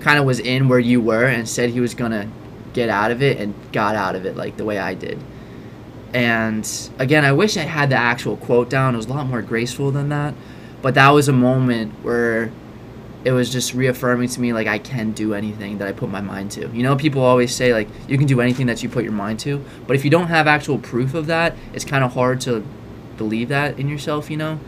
kind 0.00 0.18
of 0.18 0.24
was 0.24 0.40
in 0.40 0.68
where 0.68 0.78
you 0.78 1.00
were 1.00 1.26
and 1.26 1.48
said 1.48 1.70
he 1.70 1.80
was 1.80 1.94
gonna 1.94 2.28
get 2.72 2.88
out 2.88 3.10
of 3.10 3.22
it 3.22 3.38
and 3.38 3.54
got 3.72 3.94
out 3.94 4.14
of 4.14 4.26
it 4.26 4.36
like 4.36 4.56
the 4.56 4.64
way 4.64 4.78
I 4.78 4.94
did. 4.94 5.18
And 6.14 6.68
again, 6.98 7.24
I 7.24 7.32
wish 7.32 7.56
I 7.56 7.62
had 7.62 7.90
the 7.90 7.96
actual 7.96 8.36
quote 8.36 8.68
down. 8.68 8.94
It 8.94 8.98
was 8.98 9.06
a 9.06 9.10
lot 9.10 9.26
more 9.26 9.42
graceful 9.42 9.90
than 9.90 10.10
that. 10.10 10.34
But 10.82 10.94
that 10.94 11.10
was 11.10 11.28
a 11.28 11.32
moment 11.32 11.92
where 12.02 12.50
it 13.24 13.32
was 13.32 13.50
just 13.50 13.72
reaffirming 13.72 14.28
to 14.28 14.40
me 14.40 14.52
like 14.52 14.66
I 14.66 14.78
can 14.78 15.12
do 15.12 15.32
anything 15.32 15.78
that 15.78 15.86
I 15.86 15.92
put 15.92 16.10
my 16.10 16.20
mind 16.20 16.50
to. 16.52 16.68
You 16.68 16.82
know, 16.82 16.96
people 16.96 17.22
always 17.22 17.54
say 17.54 17.72
like 17.72 17.88
you 18.08 18.18
can 18.18 18.26
do 18.26 18.40
anything 18.40 18.66
that 18.66 18.82
you 18.82 18.88
put 18.88 19.04
your 19.04 19.12
mind 19.12 19.38
to, 19.40 19.64
but 19.86 19.94
if 19.94 20.04
you 20.04 20.10
don't 20.10 20.26
have 20.26 20.46
actual 20.46 20.78
proof 20.78 21.14
of 21.14 21.26
that, 21.26 21.56
it's 21.72 21.84
kind 21.84 22.02
of 22.02 22.14
hard 22.14 22.40
to 22.42 22.64
believe 23.16 23.48
that 23.48 23.78
in 23.78 23.88
yourself, 23.88 24.30
you 24.30 24.36
know? 24.36 24.58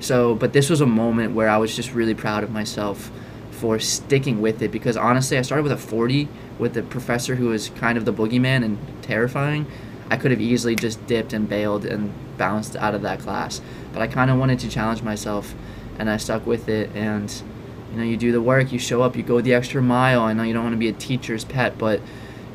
So, 0.00 0.34
but 0.34 0.52
this 0.52 0.70
was 0.70 0.80
a 0.80 0.86
moment 0.86 1.34
where 1.34 1.48
I 1.48 1.56
was 1.56 1.74
just 1.74 1.92
really 1.92 2.14
proud 2.14 2.44
of 2.44 2.50
myself 2.50 3.10
for 3.50 3.78
sticking 3.80 4.40
with 4.40 4.62
it 4.62 4.70
because 4.70 4.96
honestly, 4.96 5.36
I 5.36 5.42
started 5.42 5.64
with 5.64 5.72
a 5.72 5.76
40 5.76 6.28
with 6.58 6.76
a 6.76 6.82
professor 6.82 7.34
who 7.34 7.48
was 7.48 7.70
kind 7.70 7.98
of 7.98 8.04
the 8.04 8.12
boogeyman 8.12 8.64
and 8.64 8.78
terrifying. 9.02 9.66
I 10.10 10.16
could 10.16 10.30
have 10.30 10.40
easily 10.40 10.74
just 10.74 11.04
dipped 11.06 11.32
and 11.32 11.48
bailed 11.48 11.84
and 11.84 12.12
bounced 12.38 12.76
out 12.76 12.94
of 12.94 13.02
that 13.02 13.20
class, 13.20 13.60
but 13.92 14.00
I 14.00 14.06
kind 14.06 14.30
of 14.30 14.38
wanted 14.38 14.60
to 14.60 14.68
challenge 14.68 15.02
myself 15.02 15.54
and 15.98 16.08
I 16.08 16.16
stuck 16.16 16.46
with 16.46 16.68
it. 16.68 16.90
And 16.94 17.30
you 17.92 17.98
know, 17.98 18.04
you 18.04 18.16
do 18.16 18.32
the 18.32 18.40
work, 18.40 18.72
you 18.72 18.78
show 18.78 19.02
up, 19.02 19.16
you 19.16 19.22
go 19.22 19.40
the 19.40 19.54
extra 19.54 19.82
mile. 19.82 20.20
I 20.20 20.32
know 20.32 20.44
you 20.44 20.54
don't 20.54 20.62
want 20.62 20.74
to 20.74 20.78
be 20.78 20.88
a 20.88 20.92
teacher's 20.92 21.44
pet, 21.44 21.76
but 21.78 22.00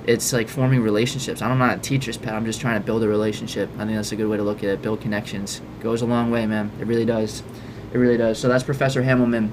it's 0.05 0.33
like 0.33 0.49
forming 0.49 0.81
relationships. 0.81 1.41
I'm 1.41 1.57
not 1.57 1.77
a 1.77 1.79
teacher's 1.79 2.17
pet. 2.17 2.33
I'm 2.33 2.45
just 2.45 2.59
trying 2.59 2.79
to 2.79 2.85
build 2.85 3.03
a 3.03 3.07
relationship. 3.07 3.69
I 3.75 3.85
think 3.85 3.95
that's 3.95 4.11
a 4.11 4.15
good 4.15 4.27
way 4.27 4.37
to 4.37 4.43
look 4.43 4.59
at 4.59 4.65
it. 4.65 4.81
Build 4.81 5.01
connections 5.01 5.61
goes 5.79 6.01
a 6.01 6.05
long 6.05 6.31
way, 6.31 6.45
man. 6.45 6.71
It 6.79 6.87
really 6.87 7.05
does. 7.05 7.43
It 7.93 7.97
really 7.97 8.17
does. 8.17 8.39
So 8.39 8.47
that's 8.47 8.63
Professor 8.63 9.03
Hamelman. 9.03 9.51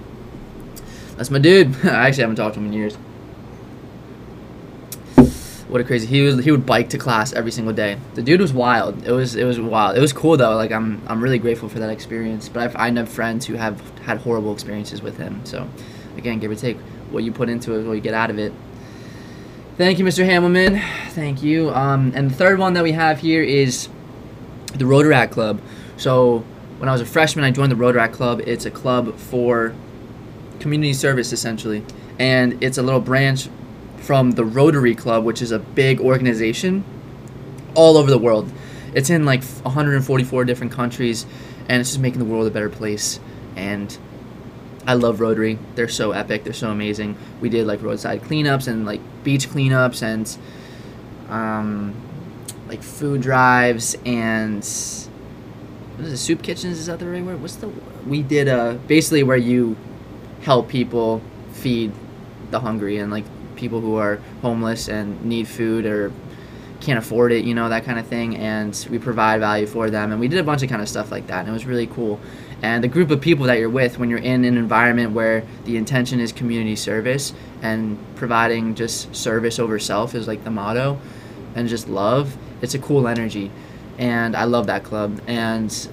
That's 1.17 1.31
my 1.31 1.39
dude. 1.39 1.75
I 1.85 2.09
actually 2.09 2.23
haven't 2.23 2.37
talked 2.37 2.55
to 2.55 2.61
him 2.61 2.67
in 2.67 2.73
years. 2.73 2.97
What 5.69 5.81
a 5.81 5.85
crazy. 5.85 6.09
He 6.09 6.23
was 6.23 6.45
he 6.45 6.51
would 6.51 6.67
bike 6.67 6.89
to 6.91 6.99
class 6.99 7.33
every 7.33 7.53
single 7.53 7.73
day. 7.73 7.97
The 8.15 8.23
dude 8.23 8.41
was 8.41 8.53
wild. 8.53 9.07
It 9.07 9.13
was 9.13 9.37
it 9.37 9.45
was 9.45 9.61
wild. 9.61 9.97
It 9.97 10.01
was 10.01 10.13
cool 10.13 10.37
though. 10.37 10.57
Like 10.57 10.73
I'm 10.73 11.01
I'm 11.07 11.23
really 11.23 11.39
grateful 11.39 11.69
for 11.69 11.79
that 11.79 11.91
experience. 11.91 12.49
But 12.49 12.65
I've 12.65 12.77
I 12.77 12.91
know 12.91 13.07
friends 13.07 13.47
who 13.47 13.55
have 13.55 13.81
had 14.01 14.19
horrible 14.19 14.53
experiences 14.53 15.01
with 15.01 15.17
him. 15.17 15.41
So 15.45 15.69
again, 16.17 16.41
give 16.41 16.51
or 16.51 16.57
take, 16.57 16.77
what 17.11 17.23
you 17.23 17.31
put 17.31 17.49
into 17.49 17.79
it, 17.79 17.85
what 17.87 17.93
you 17.93 18.01
get 18.01 18.15
out 18.15 18.31
of 18.31 18.39
it. 18.41 18.53
Thank 19.81 19.99
you, 19.99 20.05
Mr. 20.05 20.27
Hamelman. 20.27 20.79
Thank 21.13 21.43
you. 21.43 21.71
Um, 21.71 22.13
and 22.15 22.31
the 22.31 22.35
third 22.35 22.59
one 22.59 22.75
that 22.75 22.83
we 22.83 22.93
have 22.93 23.19
here 23.19 23.43
is 23.43 23.89
the 24.75 24.85
Rotaract 24.85 25.31
Club. 25.31 25.59
So 25.97 26.45
when 26.77 26.91
I 26.91 26.93
was 26.93 27.01
a 27.01 27.07
freshman, 27.07 27.47
I 27.47 27.51
joined 27.51 27.73
the 27.73 27.77
Rotaract 27.77 28.13
Club. 28.13 28.43
It's 28.45 28.67
a 28.67 28.71
club 28.71 29.17
for 29.17 29.75
community 30.59 30.93
service, 30.93 31.33
essentially, 31.33 31.83
and 32.19 32.63
it's 32.63 32.77
a 32.77 32.83
little 32.83 33.01
branch 33.01 33.49
from 33.97 34.33
the 34.33 34.45
Rotary 34.45 34.95
Club, 34.95 35.25
which 35.25 35.41
is 35.41 35.51
a 35.51 35.59
big 35.59 35.99
organization 35.99 36.85
all 37.75 37.97
over 37.97 38.11
the 38.11 38.19
world. 38.19 38.53
It's 38.93 39.09
in 39.09 39.25
like 39.25 39.43
144 39.43 40.45
different 40.45 40.75
countries, 40.75 41.25
and 41.71 41.81
it's 41.81 41.89
just 41.89 42.01
making 42.01 42.19
the 42.19 42.27
world 42.27 42.47
a 42.47 42.51
better 42.51 42.69
place. 42.69 43.19
And 43.57 43.97
I 44.91 44.95
love 44.95 45.21
Rotary. 45.21 45.57
They're 45.77 45.89
so 45.89 46.11
epic. 46.11 46.43
They're 46.43 46.53
so 46.53 46.73
amazing. 46.73 47.17
We 47.41 47.49
did 47.49 47.65
like 47.65 47.81
roadside 47.81 48.23
cleanups 48.23 48.67
and 48.67 48.85
like 48.85 49.01
beach 49.23 49.49
cleanups 49.49 50.03
and 50.03 50.37
um, 51.31 51.95
like 52.67 52.83
food 52.83 53.21
drives 53.21 53.97
and 54.05 54.65
what 55.95 56.07
is 56.07 56.13
it, 56.13 56.17
soup 56.17 56.43
kitchens? 56.43 56.77
Is 56.77 56.87
that 56.87 56.99
the 56.99 57.07
right 57.07 57.25
word? 57.25 57.41
What's 57.41 57.55
the? 57.55 57.69
We 58.05 58.25
did 58.25 58.49
uh 58.49 58.79
basically 58.89 59.23
where 59.23 59.37
you 59.37 59.77
help 60.43 60.69
people 60.69 61.23
feed 61.53 61.93
the 62.51 62.59
hungry 62.59 62.97
and 62.97 63.13
like 63.13 63.27
people 63.55 63.81
who 63.81 63.95
are 63.95 64.17
homeless 64.43 64.89
and 64.89 65.25
need 65.25 65.47
food 65.47 65.87
or 65.87 66.13
can't 66.81 66.99
afford 66.99 67.31
it, 67.31 67.45
you 67.45 67.55
know, 67.55 67.69
that 67.69 67.85
kind 67.85 68.01
of 68.01 68.09
thing. 68.09 68.37
And 68.37 68.75
we 68.91 68.99
provide 68.99 69.39
value 69.39 69.69
for 69.69 69.89
them. 69.89 70.11
And 70.11 70.21
we 70.21 70.27
did 70.27 70.41
a 70.41 70.43
bunch 70.43 70.65
of 70.65 70.69
kind 70.69 70.83
of 70.83 70.89
stuff 70.89 71.13
like 71.13 71.29
that. 71.29 71.41
And 71.41 71.49
it 71.49 71.53
was 71.53 71.65
really 71.65 71.87
cool. 71.87 72.19
And 72.63 72.85
the 72.85 72.89
group 72.89 73.11
of 73.11 73.21
people 73.21 73.47
that 73.47 73.59
you're 73.59 73.71
with 73.71 73.99
when 73.99 74.11
you're 74.11 74.19
in 74.19 74.45
an 74.45 74.57
environment 74.57 75.13
where 75.13 75.45
the 75.65 75.77
intention 75.77 76.21
is 76.21 76.33
community 76.33 76.77
service 76.77 77.33
and 77.63 77.99
providing 78.17 78.75
just 78.75 79.15
service 79.15 79.59
over 79.59 79.79
self 79.79 80.15
is 80.15 80.29
like 80.29 80.45
the 80.45 80.51
motto 80.51 81.01
and 81.55 81.69
just 81.69 81.89
love, 81.89 82.37
it's 82.61 82.75
a 82.75 82.79
cool 82.79 83.09
energy. 83.09 83.51
And 83.99 84.37
I 84.37 84.45
love 84.45 84.67
that 84.67 84.85
club. 84.85 85.21
And 85.27 85.89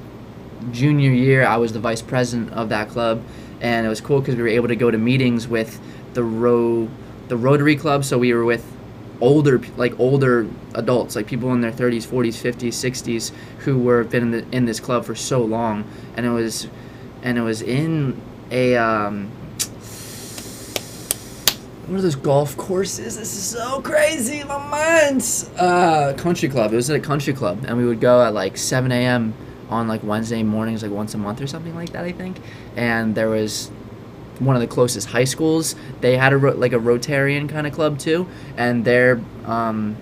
junior 0.71 1.11
year, 1.11 1.45
I 1.45 1.57
was 1.57 1.73
the 1.73 1.79
vice 1.79 2.01
president 2.01 2.51
of 2.51 2.69
that 2.69 2.89
club. 2.89 3.23
And 3.61 3.85
it 3.85 3.89
was 3.89 4.01
cool 4.01 4.19
because 4.19 4.35
we 4.35 4.41
were 4.41 4.47
able 4.49 4.67
to 4.67 4.75
go 4.75 4.91
to 4.91 4.97
meetings 4.97 5.47
with 5.47 5.79
the 6.13 6.23
row, 6.23 6.89
the 7.27 7.37
Rotary 7.37 7.75
Club. 7.75 8.03
So 8.05 8.17
we 8.17 8.33
were 8.33 8.45
with 8.45 8.76
older 9.21 9.59
like 9.77 9.99
older 9.99 10.47
adults 10.75 11.15
like 11.15 11.27
people 11.27 11.51
in 11.53 11.61
their 11.61 11.71
30s 11.71 12.05
40s 12.05 12.35
50s 12.35 12.69
60s 12.69 13.31
who 13.59 13.79
were 13.79 14.03
been 14.03 14.23
in, 14.23 14.31
the, 14.31 14.55
in 14.55 14.65
this 14.65 14.79
club 14.79 15.05
for 15.05 15.15
so 15.15 15.41
long 15.43 15.83
and 16.15 16.25
it 16.25 16.29
was 16.29 16.67
and 17.23 17.37
it 17.37 17.41
was 17.41 17.61
in 17.61 18.19
a 18.51 18.75
um, 18.75 19.31
what 21.87 21.99
are 21.99 22.01
those 22.01 22.15
golf 22.15 22.57
courses? 22.57 23.17
This 23.17 23.33
is 23.33 23.43
so 23.43 23.81
crazy, 23.81 24.43
my 24.43 24.57
mind. 24.67 25.49
Uh, 25.57 26.13
country 26.17 26.49
club. 26.49 26.73
It 26.73 26.75
was 26.75 26.89
at 26.89 26.97
a 26.97 26.99
country 26.99 27.33
club, 27.33 27.63
and 27.65 27.77
we 27.77 27.85
would 27.85 28.01
go 28.01 28.21
at 28.21 28.33
like 28.33 28.57
7 28.57 28.91
a.m. 28.91 29.33
on 29.69 29.87
like 29.87 30.03
Wednesday 30.03 30.43
mornings, 30.43 30.83
like 30.83 30.91
once 30.91 31.13
a 31.13 31.17
month 31.17 31.41
or 31.41 31.47
something 31.47 31.73
like 31.75 31.91
that, 31.91 32.03
I 32.03 32.11
think. 32.11 32.37
And 32.75 33.15
there 33.15 33.29
was 33.29 33.71
one 34.39 34.55
of 34.55 34.61
the 34.61 34.67
closest 34.67 35.09
high 35.09 35.23
schools. 35.23 35.75
They 36.01 36.17
had 36.17 36.33
a 36.33 36.37
ro- 36.37 36.55
like 36.55 36.73
a 36.73 36.79
Rotarian 36.79 37.49
kind 37.49 37.67
of 37.67 37.73
club 37.73 37.99
too, 37.99 38.27
and 38.55 38.85
their 38.85 39.21
um, 39.45 39.95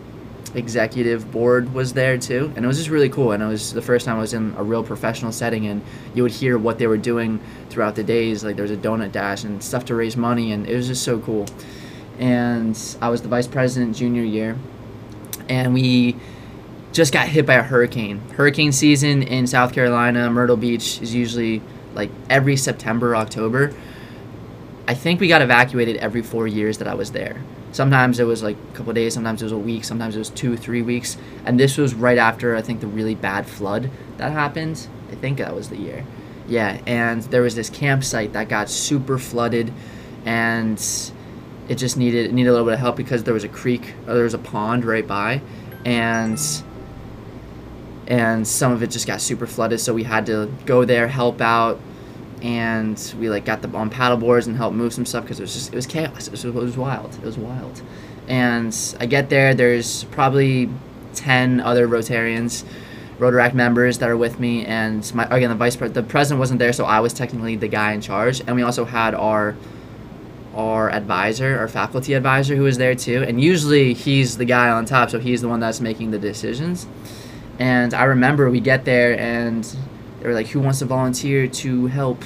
executive 0.54 1.32
board 1.32 1.74
was 1.74 1.94
there 1.94 2.18
too, 2.18 2.52
and 2.56 2.64
it 2.64 2.68
was 2.68 2.78
just 2.78 2.90
really 2.90 3.10
cool. 3.10 3.32
And 3.32 3.44
it 3.44 3.48
was 3.48 3.74
the 3.74 3.82
first 3.82 4.06
time 4.06 4.18
I 4.18 4.22
was 4.22 4.34
in 4.34 4.54
a 4.58 4.64
real 4.64 4.84
professional 4.84 5.32
setting, 5.32 5.68
and 5.68 5.82
you 6.14 6.24
would 6.24 6.32
hear 6.32 6.58
what 6.58 6.80
they 6.80 6.88
were 6.88 6.98
doing 6.98 7.40
throughout 7.70 7.96
the 7.96 8.04
days. 8.04 8.44
Like 8.44 8.56
there 8.56 8.64
was 8.64 8.72
a 8.72 8.78
donut 8.78 9.12
dash 9.12 9.44
and 9.44 9.62
stuff 9.64 9.86
to 9.86 9.96
raise 9.96 10.18
money, 10.18 10.52
and 10.52 10.68
it 10.68 10.76
was 10.76 10.88
just 10.88 11.04
so 11.04 11.20
cool. 11.20 11.46
And 12.20 12.80
I 13.02 13.10
was 13.10 13.22
the 13.22 13.28
vice 13.28 13.48
president 13.48 13.96
junior 13.96 14.24
year, 14.24 14.58
and 15.50 15.74
we 15.74 16.16
just 16.94 17.12
got 17.12 17.28
hit 17.28 17.46
by 17.46 17.56
a 17.56 17.64
hurricane. 17.64 18.22
Hurricane 18.36 18.72
season 18.72 19.22
in 19.24 19.48
South 19.48 19.74
Carolina, 19.74 20.30
Myrtle 20.30 20.56
Beach 20.56 21.02
is 21.02 21.14
usually 21.14 21.62
like 21.94 22.10
every 22.30 22.56
September, 22.56 23.16
October. 23.16 23.74
I 24.88 24.94
think 24.94 25.20
we 25.20 25.28
got 25.28 25.42
evacuated 25.42 25.98
every 25.98 26.22
four 26.22 26.48
years 26.48 26.78
that 26.78 26.88
I 26.88 26.94
was 26.94 27.12
there. 27.12 27.42
Sometimes 27.72 28.20
it 28.20 28.24
was 28.24 28.44
like 28.44 28.56
a 28.56 28.76
couple 28.76 28.94
days, 28.94 29.14
sometimes 29.14 29.42
it 29.42 29.46
was 29.46 29.52
a 29.52 29.58
week, 29.58 29.84
sometimes 29.84 30.16
it 30.16 30.20
was 30.20 30.30
two, 30.30 30.56
three 30.56 30.82
weeks. 30.82 31.18
And 31.44 31.60
this 31.60 31.78
was 31.78 31.94
right 31.94 32.18
after 32.18 32.56
I 32.56 32.62
think 32.62 32.82
the 32.82 32.88
really 32.88 33.16
bad 33.16 33.48
flood 33.48 33.90
that 34.18 34.32
happened. 34.32 34.88
I 35.12 35.16
think 35.16 35.40
that 35.40 35.56
was 35.56 35.70
the 35.70 35.78
year. 35.78 36.06
Yeah, 36.48 36.80
and 36.86 37.24
there 37.24 37.42
was 37.42 37.56
this 37.56 37.70
campsite 37.70 38.34
that 38.34 38.50
got 38.50 38.70
super 38.70 39.18
flooded, 39.18 39.74
and 40.26 40.80
it 41.68 41.76
just 41.76 41.98
needed 41.98 42.28
it 42.28 42.34
needed 42.34 42.50
a 42.50 42.52
little 42.52 42.68
bit 42.68 42.76
of 42.76 42.80
help 42.80 42.96
because 42.96 43.24
there 43.24 43.34
was 43.34 43.44
a 43.44 43.50
creek, 43.50 43.94
or 44.08 44.14
there 44.14 44.24
was 44.24 44.36
a 44.36 44.40
pond 44.40 44.86
right 44.86 45.08
by, 45.08 45.42
and 45.84 46.40
and 48.08 48.48
some 48.48 48.72
of 48.72 48.84
it 48.84 48.92
just 48.92 49.08
got 49.08 49.22
super 49.22 49.48
flooded. 49.48 49.80
So 49.80 49.94
we 49.94 50.04
had 50.04 50.28
to 50.28 50.52
go 50.68 50.86
there, 50.86 51.08
help 51.08 51.42
out, 51.42 51.80
and 52.46 53.16
we 53.20 53.28
like 53.28 53.44
got 53.44 53.64
the 53.64 53.70
on 53.76 53.90
paddle 53.90 54.18
boards 54.18 54.46
and 54.46 54.56
helped 54.56 54.76
move 54.76 54.94
some 54.94 55.04
stuff 55.04 55.24
because 55.24 55.40
it 55.40 55.44
was 55.44 55.54
just 55.56 55.74
it 55.74 55.76
was 55.76 55.88
chaos. 55.88 56.28
It 56.28 56.32
was, 56.32 56.46
it 56.46 56.54
was 56.54 56.78
wild. 56.78 57.16
It 57.16 57.24
was 57.24 57.40
wild. 57.40 57.82
And 58.28 58.96
I 59.00 59.08
get 59.08 59.30
there. 59.30 59.56
There's 59.56 60.04
probably 60.06 60.70
ten 61.16 61.60
other 61.60 61.88
Rotarians, 61.88 62.64
Rotaract 63.18 63.56
members 63.56 63.98
that 63.98 64.10
are 64.10 64.18
with 64.18 64.40
me, 64.40 64.64
and 64.64 65.12
my 65.16 65.26
again 65.26 65.50
the 65.50 65.56
vice 65.56 65.76
the 65.76 66.04
president 66.04 66.40
wasn't 66.40 66.60
there, 66.60 66.72
so 66.72 66.86
I 66.86 67.00
was 67.00 67.14
technically 67.14 67.56
the 67.56 67.68
guy 67.68 67.94
in 67.94 68.02
charge. 68.02 68.42
And 68.42 68.56
we 68.56 68.62
also 68.62 68.86
had 68.86 69.16
our 69.16 69.56
our 70.54 70.92
advisor, 70.92 71.58
our 71.58 71.68
faculty 71.68 72.14
advisor, 72.14 72.56
who 72.56 72.64
was 72.64 72.78
there 72.78 72.94
too. 72.94 73.24
And 73.24 73.42
usually 73.42 73.96
he's 73.96 74.38
the 74.38 74.46
guy 74.46 74.70
on 74.70 74.86
top, 74.86 75.10
so 75.10 75.18
he's 75.18 75.42
the 75.42 75.50
one 75.50 75.60
that's 75.60 75.82
making 75.82 76.12
the 76.12 76.20
decisions. 76.20 76.86
And 77.58 77.92
I 77.96 78.04
remember 78.04 78.52
we 78.52 78.60
get 78.60 78.86
there 78.86 79.20
and 79.20 79.66
were 80.28 80.34
like, 80.34 80.48
"Who 80.48 80.60
wants 80.60 80.80
to 80.80 80.86
volunteer 80.86 81.48
to 81.48 81.88
help 81.88 82.24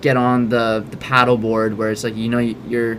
get 0.00 0.16
on 0.16 0.48
the 0.48 0.84
the 0.88 0.96
paddle 0.96 1.36
board?" 1.36 1.76
Where 1.78 1.90
it's 1.90 2.04
like, 2.04 2.16
you 2.16 2.28
know, 2.28 2.38
you're 2.38 2.98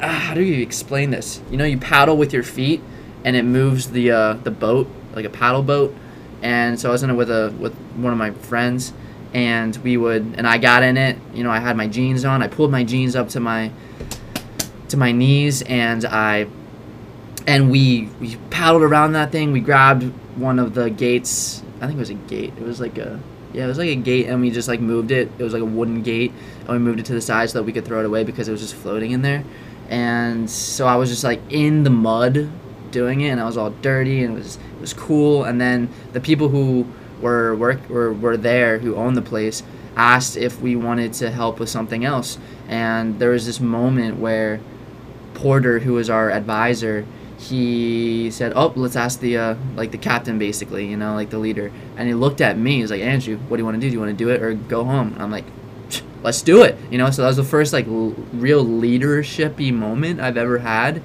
uh, 0.00 0.08
how 0.08 0.34
do 0.34 0.42
you 0.42 0.62
explain 0.62 1.10
this? 1.10 1.40
You 1.50 1.56
know, 1.56 1.64
you 1.64 1.78
paddle 1.78 2.16
with 2.16 2.32
your 2.32 2.42
feet, 2.42 2.82
and 3.24 3.34
it 3.36 3.44
moves 3.44 3.90
the 3.90 4.10
uh, 4.10 4.32
the 4.34 4.50
boat 4.50 4.88
like 5.14 5.24
a 5.24 5.30
paddle 5.30 5.62
boat. 5.62 5.94
And 6.42 6.78
so 6.78 6.88
I 6.88 6.92
was 6.92 7.02
in 7.02 7.10
it 7.10 7.14
with 7.14 7.30
a 7.30 7.52
with 7.58 7.74
one 7.96 8.12
of 8.12 8.18
my 8.18 8.30
friends, 8.30 8.92
and 9.34 9.76
we 9.78 9.96
would 9.96 10.34
and 10.36 10.46
I 10.46 10.58
got 10.58 10.82
in 10.82 10.96
it. 10.96 11.18
You 11.34 11.42
know, 11.42 11.50
I 11.50 11.58
had 11.58 11.76
my 11.76 11.88
jeans 11.88 12.24
on. 12.24 12.42
I 12.42 12.48
pulled 12.48 12.70
my 12.70 12.84
jeans 12.84 13.16
up 13.16 13.28
to 13.30 13.40
my 13.40 13.72
to 14.88 14.96
my 14.96 15.12
knees, 15.12 15.62
and 15.62 16.04
I 16.04 16.46
and 17.46 17.70
we 17.70 18.08
we 18.20 18.36
paddled 18.50 18.82
around 18.82 19.12
that 19.12 19.32
thing. 19.32 19.52
We 19.52 19.60
grabbed 19.60 20.04
one 20.36 20.58
of 20.60 20.74
the 20.74 20.90
gates 20.90 21.62
I 21.80 21.86
think 21.86 21.96
it 21.96 22.00
was 22.00 22.10
a 22.10 22.14
gate. 22.14 22.52
It 22.56 22.62
was 22.62 22.80
like 22.80 22.98
a 22.98 23.20
yeah, 23.52 23.64
it 23.64 23.68
was 23.68 23.78
like 23.78 23.88
a 23.88 23.94
gate, 23.94 24.26
and 24.26 24.40
we 24.40 24.50
just 24.50 24.68
like 24.68 24.80
moved 24.80 25.10
it. 25.10 25.30
It 25.38 25.42
was 25.42 25.52
like 25.52 25.62
a 25.62 25.66
wooden 25.66 26.02
gate, 26.02 26.32
and 26.60 26.68
we 26.68 26.78
moved 26.78 27.00
it 27.00 27.06
to 27.06 27.14
the 27.14 27.20
side 27.20 27.48
so 27.50 27.58
that 27.58 27.64
we 27.64 27.72
could 27.72 27.84
throw 27.84 28.00
it 28.00 28.06
away 28.06 28.24
because 28.24 28.48
it 28.48 28.52
was 28.52 28.60
just 28.60 28.74
floating 28.74 29.12
in 29.12 29.22
there. 29.22 29.44
And 29.88 30.50
so 30.50 30.86
I 30.86 30.96
was 30.96 31.08
just 31.08 31.24
like 31.24 31.40
in 31.48 31.82
the 31.82 31.90
mud 31.90 32.50
doing 32.90 33.22
it, 33.22 33.28
and 33.30 33.40
I 33.40 33.44
was 33.44 33.56
all 33.56 33.70
dirty, 33.70 34.22
and 34.22 34.34
it 34.34 34.38
was 34.38 34.56
it 34.56 34.80
was 34.80 34.92
cool. 34.92 35.44
And 35.44 35.60
then 35.60 35.88
the 36.12 36.20
people 36.20 36.48
who 36.48 36.86
were 37.20 37.54
work 37.54 37.88
were 37.88 38.12
were 38.12 38.36
there 38.36 38.78
who 38.78 38.94
owned 38.96 39.16
the 39.16 39.22
place 39.22 39.62
asked 39.96 40.36
if 40.36 40.60
we 40.60 40.76
wanted 40.76 41.12
to 41.12 41.30
help 41.30 41.58
with 41.58 41.68
something 41.68 42.04
else, 42.04 42.38
and 42.68 43.18
there 43.18 43.30
was 43.30 43.46
this 43.46 43.60
moment 43.60 44.18
where 44.18 44.60
Porter, 45.34 45.80
who 45.80 45.94
was 45.94 46.10
our 46.10 46.30
advisor, 46.30 47.06
he 47.38 48.30
said, 48.32 48.52
"Oh, 48.56 48.72
let's 48.74 48.96
ask 48.96 49.20
the 49.20 49.36
uh, 49.38 49.54
like 49.76 49.92
the 49.92 49.98
captain, 49.98 50.38
basically, 50.38 50.86
you 50.86 50.96
know, 50.96 51.14
like 51.14 51.30
the 51.30 51.38
leader." 51.38 51.70
And 51.96 52.08
he 52.08 52.14
looked 52.14 52.40
at 52.40 52.58
me. 52.58 52.80
He's 52.80 52.90
like, 52.90 53.00
"Andrew, 53.00 53.38
what 53.48 53.56
do 53.56 53.60
you 53.60 53.64
want 53.64 53.76
to 53.76 53.80
do? 53.80 53.88
Do 53.88 53.92
you 53.94 54.00
want 54.00 54.16
to 54.16 54.24
do 54.24 54.30
it 54.30 54.42
or 54.42 54.54
go 54.54 54.84
home?" 54.84 55.14
I'm 55.18 55.30
like, 55.30 55.44
"Let's 56.22 56.42
do 56.42 56.62
it." 56.64 56.76
You 56.90 56.98
know. 56.98 57.10
So 57.10 57.22
that 57.22 57.28
was 57.28 57.36
the 57.36 57.44
first 57.44 57.72
like 57.72 57.86
l- 57.86 58.14
real 58.32 58.64
leadershipy 58.64 59.72
moment 59.72 60.20
I've 60.20 60.36
ever 60.36 60.58
had. 60.58 61.00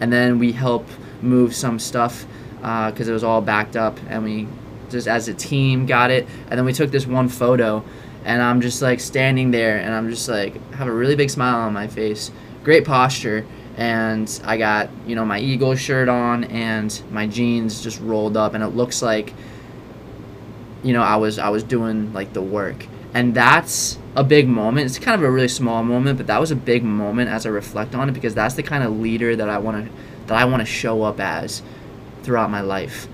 And 0.00 0.12
then 0.12 0.38
we 0.38 0.52
help 0.52 0.88
move 1.20 1.54
some 1.54 1.78
stuff 1.78 2.26
because 2.56 3.08
uh, 3.08 3.10
it 3.10 3.12
was 3.12 3.24
all 3.24 3.42
backed 3.42 3.76
up, 3.76 3.98
and 4.08 4.24
we 4.24 4.48
just 4.88 5.06
as 5.06 5.28
a 5.28 5.34
team 5.34 5.84
got 5.84 6.10
it. 6.10 6.26
And 6.48 6.58
then 6.58 6.64
we 6.64 6.72
took 6.72 6.90
this 6.90 7.06
one 7.06 7.28
photo, 7.28 7.84
and 8.24 8.40
I'm 8.40 8.62
just 8.62 8.80
like 8.80 9.00
standing 9.00 9.50
there, 9.50 9.76
and 9.76 9.92
I'm 9.92 10.08
just 10.08 10.28
like 10.30 10.58
have 10.72 10.88
a 10.88 10.92
really 10.92 11.14
big 11.14 11.28
smile 11.28 11.56
on 11.60 11.74
my 11.74 11.88
face, 11.88 12.32
great 12.64 12.86
posture 12.86 13.44
and 13.76 14.40
I 14.44 14.56
got 14.56 14.90
you 15.06 15.16
know 15.16 15.24
my 15.24 15.38
Eagles 15.38 15.80
shirt 15.80 16.08
on 16.08 16.44
and 16.44 17.00
my 17.10 17.26
jeans 17.26 17.82
just 17.82 18.00
rolled 18.00 18.36
up, 18.36 18.54
and 18.54 18.62
it 18.62 18.68
looks 18.68 19.02
like 19.02 19.34
you 20.82 20.92
know 20.92 21.02
I 21.02 21.16
was 21.16 21.38
I 21.38 21.48
was 21.48 21.62
doing 21.62 22.12
like 22.12 22.32
the 22.32 22.42
work, 22.42 22.86
and 23.12 23.34
that's 23.34 23.98
a 24.16 24.22
big 24.22 24.48
moment. 24.48 24.86
It's 24.86 24.98
kind 24.98 25.20
of 25.20 25.26
a 25.26 25.30
really 25.30 25.48
small 25.48 25.82
moment, 25.82 26.18
but 26.18 26.26
that 26.28 26.40
was 26.40 26.50
a 26.50 26.56
big 26.56 26.84
moment 26.84 27.30
as 27.30 27.46
I 27.46 27.50
reflect 27.50 27.94
on 27.94 28.08
it 28.08 28.12
because 28.12 28.34
that's 28.34 28.54
the 28.54 28.62
kind 28.62 28.84
of 28.84 28.98
leader 28.98 29.34
that 29.34 29.48
I 29.48 29.58
want 29.58 29.86
to 29.86 29.92
that 30.26 30.36
I 30.36 30.44
want 30.44 30.60
to 30.60 30.66
show 30.66 31.02
up 31.02 31.20
as 31.20 31.62
throughout 32.22 32.50
my 32.50 32.60
life. 32.60 33.08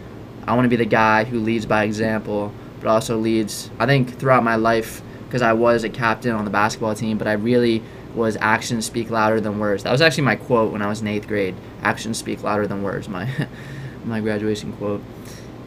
I 0.46 0.54
want 0.54 0.64
to 0.64 0.68
be 0.68 0.76
the 0.76 0.84
guy 0.84 1.24
who 1.24 1.38
leads 1.38 1.66
by 1.66 1.84
example, 1.84 2.52
but 2.80 2.88
also 2.88 3.16
leads. 3.16 3.70
I 3.78 3.86
think 3.86 4.18
throughout 4.18 4.44
my 4.44 4.56
life 4.56 5.02
because 5.26 5.42
I 5.42 5.52
was 5.52 5.84
a 5.84 5.88
captain 5.88 6.32
on 6.32 6.44
the 6.44 6.50
basketball 6.50 6.94
team, 6.94 7.16
but 7.16 7.28
I 7.28 7.32
really 7.32 7.82
was 8.14 8.36
actions 8.40 8.86
speak 8.86 9.10
louder 9.10 9.40
than 9.40 9.58
words. 9.58 9.82
That 9.84 9.92
was 9.92 10.00
actually 10.00 10.24
my 10.24 10.36
quote 10.36 10.72
when 10.72 10.82
I 10.82 10.88
was 10.88 11.00
in 11.00 11.06
eighth 11.06 11.28
grade. 11.28 11.54
Actions 11.82 12.18
speak 12.18 12.42
louder 12.42 12.66
than 12.66 12.82
words. 12.82 13.08
My 13.08 13.28
my 14.04 14.20
graduation 14.20 14.72
quote. 14.72 15.02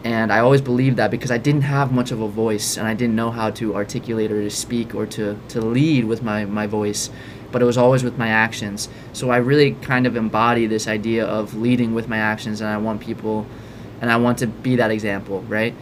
And 0.03 0.33
I 0.33 0.39
always 0.39 0.61
believed 0.61 0.97
that 0.97 1.11
because 1.11 1.31
I 1.31 1.37
didn't 1.37 1.61
have 1.61 1.93
much 1.93 2.11
of 2.11 2.19
a 2.19 2.27
voice 2.27 2.77
and 2.77 2.87
I 2.87 2.93
didn't 2.93 3.15
know 3.15 3.31
how 3.31 3.51
to 3.51 3.75
articulate 3.75 4.31
or 4.31 4.41
to 4.41 4.49
speak 4.49 4.93
or 4.93 5.05
to, 5.05 5.39
to 5.49 5.61
lead 5.61 6.03
with 6.03 6.21
my, 6.21 6.43
my 6.43 6.67
voice, 6.67 7.09
but 7.53 7.61
it 7.61 7.65
was 7.65 7.77
always 7.77 8.03
with 8.03 8.17
my 8.17 8.27
actions. 8.27 8.89
So 9.13 9.29
I 9.29 9.37
really 9.37 9.75
kind 9.75 10.05
of 10.05 10.17
embody 10.17 10.67
this 10.67 10.87
idea 10.89 11.25
of 11.25 11.55
leading 11.55 11.93
with 11.93 12.09
my 12.09 12.17
actions 12.17 12.59
and 12.59 12.69
I 12.69 12.77
want 12.77 12.99
people 12.99 13.47
and 14.01 14.11
I 14.11 14.17
want 14.17 14.39
to 14.39 14.47
be 14.47 14.75
that 14.75 14.91
example, 14.91 15.41
right? 15.43 15.73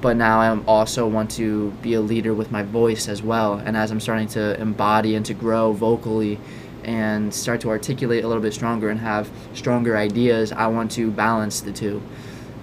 But 0.00 0.16
now 0.16 0.40
I 0.40 0.56
also 0.64 1.08
want 1.08 1.30
to 1.32 1.70
be 1.82 1.94
a 1.94 2.00
leader 2.00 2.32
with 2.32 2.52
my 2.52 2.62
voice 2.62 3.08
as 3.08 3.20
well. 3.20 3.54
And 3.54 3.76
as 3.76 3.90
I'm 3.90 4.00
starting 4.00 4.28
to 4.28 4.60
embody 4.60 5.16
and 5.16 5.26
to 5.26 5.34
grow 5.34 5.72
vocally 5.72 6.38
and 6.84 7.34
start 7.34 7.60
to 7.62 7.70
articulate 7.70 8.22
a 8.22 8.28
little 8.28 8.42
bit 8.42 8.54
stronger 8.54 8.90
and 8.90 9.00
have 9.00 9.28
stronger 9.54 9.96
ideas, 9.96 10.52
I 10.52 10.68
want 10.68 10.92
to 10.92 11.10
balance 11.10 11.60
the 11.60 11.72
two. 11.72 12.00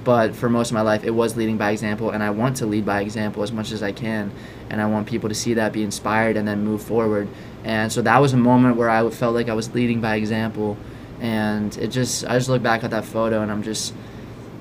But 0.05 0.33
for 0.33 0.49
most 0.49 0.69
of 0.69 0.75
my 0.75 0.81
life 0.81 1.03
it 1.03 1.11
was 1.11 1.35
leading 1.35 1.57
by 1.57 1.71
example 1.71 2.11
and 2.11 2.21
i 2.21 2.29
want 2.29 2.57
to 2.57 2.67
lead 2.67 2.85
by 2.85 3.01
example 3.01 3.41
as 3.41 3.51
much 3.51 3.71
as 3.71 3.83
i 3.83 3.91
can. 3.91 4.31
And 4.69 4.79
i 4.79 4.85
want 4.85 5.07
people 5.07 5.29
to 5.29 5.35
see 5.35 5.55
that 5.55 5.73
be 5.73 5.83
inspired 5.83 6.37
and 6.37 6.47
then 6.47 6.63
move 6.63 6.81
forward. 6.81 7.27
And 7.63 7.91
so 7.91 8.01
that 8.03 8.19
was 8.19 8.31
a 8.31 8.37
moment 8.37 8.77
where 8.77 8.89
i 8.89 9.09
felt 9.09 9.33
like 9.33 9.49
i 9.49 9.53
was 9.53 9.73
leading 9.73 9.99
by 9.99 10.15
example. 10.15 10.77
And 11.19 11.75
it 11.77 11.87
just 11.87 12.23
i 12.25 12.37
just 12.37 12.49
look 12.49 12.61
back 12.63 12.83
at 12.83 12.91
that 12.91 13.03
photo 13.03 13.41
and 13.41 13.51
i'm 13.51 13.63
just 13.63 13.93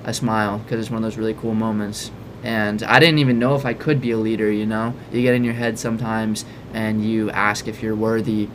i 0.03 0.11
smile 0.11 0.57
because 0.59 0.79
it's 0.79 0.89
one 0.89 0.97
of 0.97 1.03
those 1.03 1.17
really 1.17 1.35
cool 1.35 1.53
moments 1.53 2.11
and 2.45 2.83
i 2.83 2.99
didn't 2.99 3.19
even 3.19 3.37
know 3.39 3.55
if 3.55 3.65
i 3.65 3.73
could 3.73 3.99
be 3.99 4.11
a 4.11 4.17
leader 4.17 4.51
you 4.51 4.65
know? 4.65 4.93
You 5.11 5.21
get 5.21 5.33
in 5.33 5.43
your 5.43 5.53
head 5.53 5.77
sometimes 5.77 6.45
and 6.73 7.03
you 7.03 7.31
ask 7.31 7.67
if 7.67 7.81
you're 7.81 7.95
worthy 7.95 8.49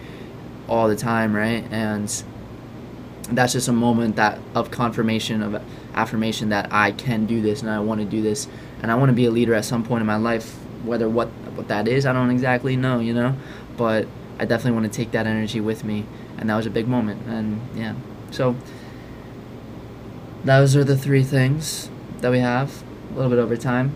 all 0.68 0.88
the 0.88 0.96
time 0.96 1.34
right? 1.34 1.64
And 1.70 2.04
that's 3.30 3.52
just 3.52 3.68
a 3.68 3.72
moment 3.72 4.16
that 4.16 4.38
of 4.54 4.70
confirmation 4.70 5.42
of 5.42 5.62
affirmation 5.94 6.50
that 6.50 6.72
I 6.72 6.92
can 6.92 7.26
do 7.26 7.42
this 7.42 7.60
and 7.62 7.70
I 7.70 7.80
want 7.80 8.00
to 8.00 8.06
do 8.06 8.22
this. 8.22 8.46
And 8.82 8.90
I 8.90 8.94
want 8.94 9.10
to 9.10 9.14
be 9.14 9.26
a 9.26 9.30
leader 9.30 9.54
at 9.54 9.64
some 9.64 9.84
point 9.84 10.00
in 10.00 10.06
my 10.06 10.16
life 10.16 10.56
whether 10.84 11.08
what 11.08 11.28
what 11.54 11.68
that 11.68 11.86
is 11.88 12.06
I 12.06 12.12
don't 12.12 12.30
exactly 12.30 12.76
know 12.76 13.00
you 13.00 13.12
know? 13.12 13.36
But 13.76 14.06
I 14.38 14.44
definitely 14.44 14.80
want 14.80 14.92
to 14.92 14.96
take 14.96 15.10
that 15.12 15.26
energy 15.26 15.60
with 15.60 15.84
me. 15.84 16.06
And 16.38 16.48
that 16.48 16.56
was 16.56 16.66
a 16.66 16.70
big 16.70 16.88
moment. 16.88 17.26
And 17.26 17.60
yeah. 17.74 17.94
So 18.30 18.56
those 20.44 20.76
are 20.76 20.84
the 20.84 20.96
three 20.96 21.24
things 21.24 21.90
that 22.20 22.30
we 22.30 22.38
have 22.38 22.82
a 23.10 23.14
little 23.14 23.30
bit 23.30 23.38
over 23.38 23.56
time 23.56 23.94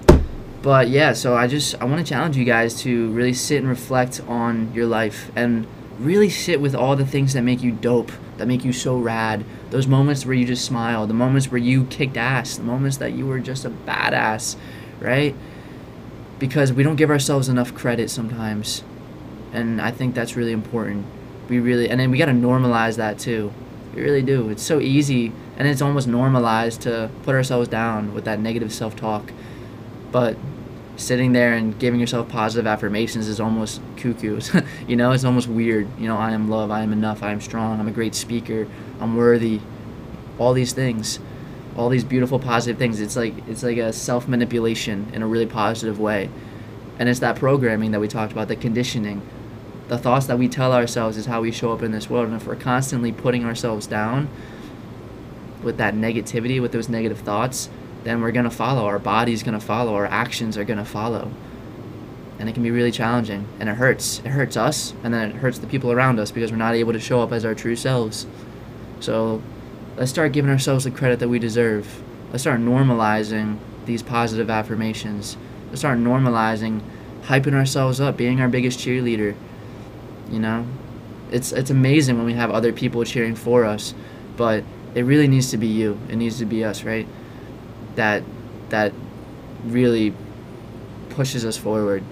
but 0.62 0.88
yeah 0.88 1.12
so 1.12 1.36
I 1.36 1.46
just 1.46 1.74
I 1.80 1.84
want 1.84 2.04
to 2.04 2.08
challenge 2.08 2.36
you 2.36 2.44
guys 2.44 2.80
to 2.82 3.10
really 3.10 3.34
sit 3.34 3.58
and 3.58 3.68
reflect 3.68 4.20
on 4.26 4.72
your 4.74 4.86
life 4.86 5.30
and 5.36 5.66
really 5.98 6.28
sit 6.28 6.60
with 6.60 6.74
all 6.74 6.96
the 6.96 7.06
things 7.06 7.32
that 7.34 7.42
make 7.42 7.62
you 7.62 7.70
dope 7.70 8.10
that 8.38 8.46
make 8.46 8.64
you 8.64 8.72
so 8.72 8.98
rad. 8.98 9.44
Those 9.70 9.86
moments 9.86 10.26
where 10.26 10.34
you 10.34 10.46
just 10.46 10.64
smile, 10.64 11.06
the 11.06 11.14
moments 11.14 11.50
where 11.50 11.58
you 11.58 11.84
kicked 11.84 12.16
ass, 12.16 12.56
the 12.56 12.62
moments 12.62 12.96
that 12.98 13.12
you 13.12 13.26
were 13.26 13.38
just 13.38 13.64
a 13.64 13.70
badass, 13.70 14.56
right? 15.00 15.34
Because 16.38 16.72
we 16.72 16.82
don't 16.82 16.96
give 16.96 17.10
ourselves 17.10 17.48
enough 17.48 17.74
credit 17.74 18.10
sometimes. 18.10 18.82
And 19.52 19.80
I 19.80 19.90
think 19.90 20.14
that's 20.14 20.36
really 20.36 20.52
important. 20.52 21.06
We 21.48 21.60
really, 21.60 21.88
and 21.88 22.00
then 22.00 22.10
we 22.10 22.18
got 22.18 22.26
to 22.26 22.32
normalize 22.32 22.96
that 22.96 23.18
too. 23.18 23.52
We 23.94 24.02
really 24.02 24.22
do. 24.22 24.50
It's 24.50 24.62
so 24.62 24.80
easy 24.80 25.32
and 25.56 25.68
it's 25.68 25.82
almost 25.82 26.08
normalized 26.08 26.82
to 26.82 27.10
put 27.22 27.34
ourselves 27.34 27.68
down 27.68 28.14
with 28.14 28.24
that 28.24 28.40
negative 28.40 28.72
self 28.72 28.96
talk. 28.96 29.32
But 30.10 30.36
sitting 30.96 31.32
there 31.32 31.54
and 31.54 31.78
giving 31.78 32.00
yourself 32.00 32.28
positive 32.28 32.66
affirmations 32.66 33.28
is 33.28 33.40
almost 33.40 33.80
cuckoo. 33.96 34.40
you 34.88 34.96
know, 34.96 35.12
it's 35.12 35.24
almost 35.24 35.48
weird. 35.48 35.88
You 35.98 36.08
know, 36.08 36.16
I 36.16 36.32
am 36.32 36.48
love, 36.48 36.70
I 36.70 36.82
am 36.82 36.92
enough, 36.92 37.22
I 37.22 37.32
am 37.32 37.40
strong, 37.40 37.80
I'm 37.80 37.88
a 37.88 37.92
great 37.92 38.14
speaker, 38.14 38.66
I'm 39.00 39.16
worthy. 39.16 39.60
All 40.38 40.52
these 40.52 40.72
things, 40.72 41.20
all 41.76 41.88
these 41.88 42.04
beautiful 42.04 42.40
positive 42.40 42.78
things. 42.78 43.00
It's 43.00 43.16
like 43.16 43.34
it's 43.48 43.62
like 43.62 43.76
a 43.76 43.92
self 43.92 44.26
manipulation 44.26 45.10
in 45.12 45.22
a 45.22 45.26
really 45.26 45.46
positive 45.46 46.00
way. 46.00 46.28
And 46.98 47.08
it's 47.08 47.20
that 47.20 47.36
programming 47.36 47.90
that 47.92 48.00
we 48.00 48.08
talked 48.08 48.32
about, 48.32 48.48
the 48.48 48.56
conditioning. 48.56 49.22
The 49.86 49.98
thoughts 49.98 50.26
that 50.26 50.38
we 50.38 50.48
tell 50.48 50.72
ourselves 50.72 51.16
is 51.18 51.26
how 51.26 51.42
we 51.42 51.52
show 51.52 51.72
up 51.72 51.82
in 51.82 51.92
this 51.92 52.08
world. 52.08 52.28
And 52.28 52.36
if 52.36 52.46
we're 52.46 52.56
constantly 52.56 53.12
putting 53.12 53.44
ourselves 53.44 53.86
down 53.86 54.28
with 55.64 55.78
that 55.78 55.94
negativity, 55.94 56.60
with 56.60 56.72
those 56.72 56.88
negative 56.88 57.18
thoughts, 57.20 57.70
then 58.04 58.20
we're 58.20 58.32
going 58.32 58.44
to 58.44 58.50
follow. 58.50 58.84
Our 58.84 58.98
body's 58.98 59.42
going 59.42 59.58
to 59.58 59.64
follow. 59.64 59.94
Our 59.94 60.06
actions 60.06 60.58
are 60.58 60.64
going 60.64 60.78
to 60.78 60.84
follow. 60.84 61.30
And 62.38 62.48
it 62.48 62.52
can 62.52 62.62
be 62.62 62.70
really 62.70 62.90
challenging. 62.90 63.46
And 63.58 63.68
it 63.68 63.76
hurts. 63.76 64.18
It 64.20 64.28
hurts 64.28 64.56
us, 64.56 64.92
and 65.02 65.14
then 65.14 65.30
it 65.30 65.36
hurts 65.36 65.58
the 65.58 65.66
people 65.66 65.90
around 65.90 66.18
us 66.18 66.30
because 66.30 66.50
we're 66.50 66.58
not 66.58 66.74
able 66.74 66.92
to 66.92 67.00
show 67.00 67.22
up 67.22 67.32
as 67.32 67.44
our 67.44 67.54
true 67.54 67.76
selves. 67.76 68.26
So 69.00 69.42
let's 69.96 70.10
start 70.10 70.32
giving 70.32 70.50
ourselves 70.50 70.84
the 70.84 70.90
credit 70.90 71.18
that 71.20 71.28
we 71.28 71.38
deserve. 71.38 72.02
Let's 72.30 72.42
start 72.42 72.60
normalizing 72.60 73.58
these 73.86 74.02
positive 74.02 74.50
affirmations. 74.50 75.36
Let's 75.68 75.80
start 75.80 75.98
normalizing 75.98 76.82
hyping 77.22 77.54
ourselves 77.54 78.00
up, 78.00 78.16
being 78.16 78.40
our 78.40 78.48
biggest 78.48 78.78
cheerleader. 78.78 79.34
You 80.30 80.40
know? 80.40 80.66
It's 81.30 81.52
it's 81.52 81.70
amazing 81.70 82.16
when 82.16 82.26
we 82.26 82.34
have 82.34 82.50
other 82.50 82.72
people 82.72 83.02
cheering 83.04 83.34
for 83.34 83.64
us, 83.64 83.94
but 84.36 84.62
it 84.94 85.02
really 85.02 85.28
needs 85.28 85.50
to 85.50 85.56
be 85.56 85.66
you. 85.66 85.98
It 86.08 86.16
needs 86.16 86.38
to 86.38 86.46
be 86.46 86.64
us, 86.64 86.84
right? 86.84 87.06
that 87.96 88.22
that 88.70 88.92
really 89.64 90.14
pushes 91.10 91.44
us 91.44 91.56
forward 91.56 92.02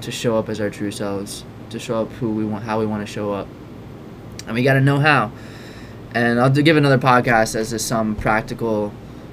to 0.00 0.10
show 0.10 0.36
up 0.36 0.48
as 0.48 0.60
our 0.60 0.70
true 0.70 0.90
selves, 0.90 1.44
to 1.70 1.78
show 1.78 2.02
up 2.02 2.10
who 2.12 2.30
we 2.30 2.44
want, 2.44 2.64
how 2.64 2.78
we 2.78 2.86
want 2.86 3.06
to 3.06 3.12
show 3.12 3.32
up, 3.32 3.46
and 4.46 4.54
we 4.54 4.62
got 4.62 4.74
to 4.74 4.80
know 4.80 4.98
how. 4.98 5.30
And 6.14 6.40
I'll 6.40 6.50
give 6.50 6.76
another 6.76 6.98
podcast 6.98 7.54
as 7.54 7.70
to 7.70 7.78
some 7.78 8.16
practical, 8.16 8.92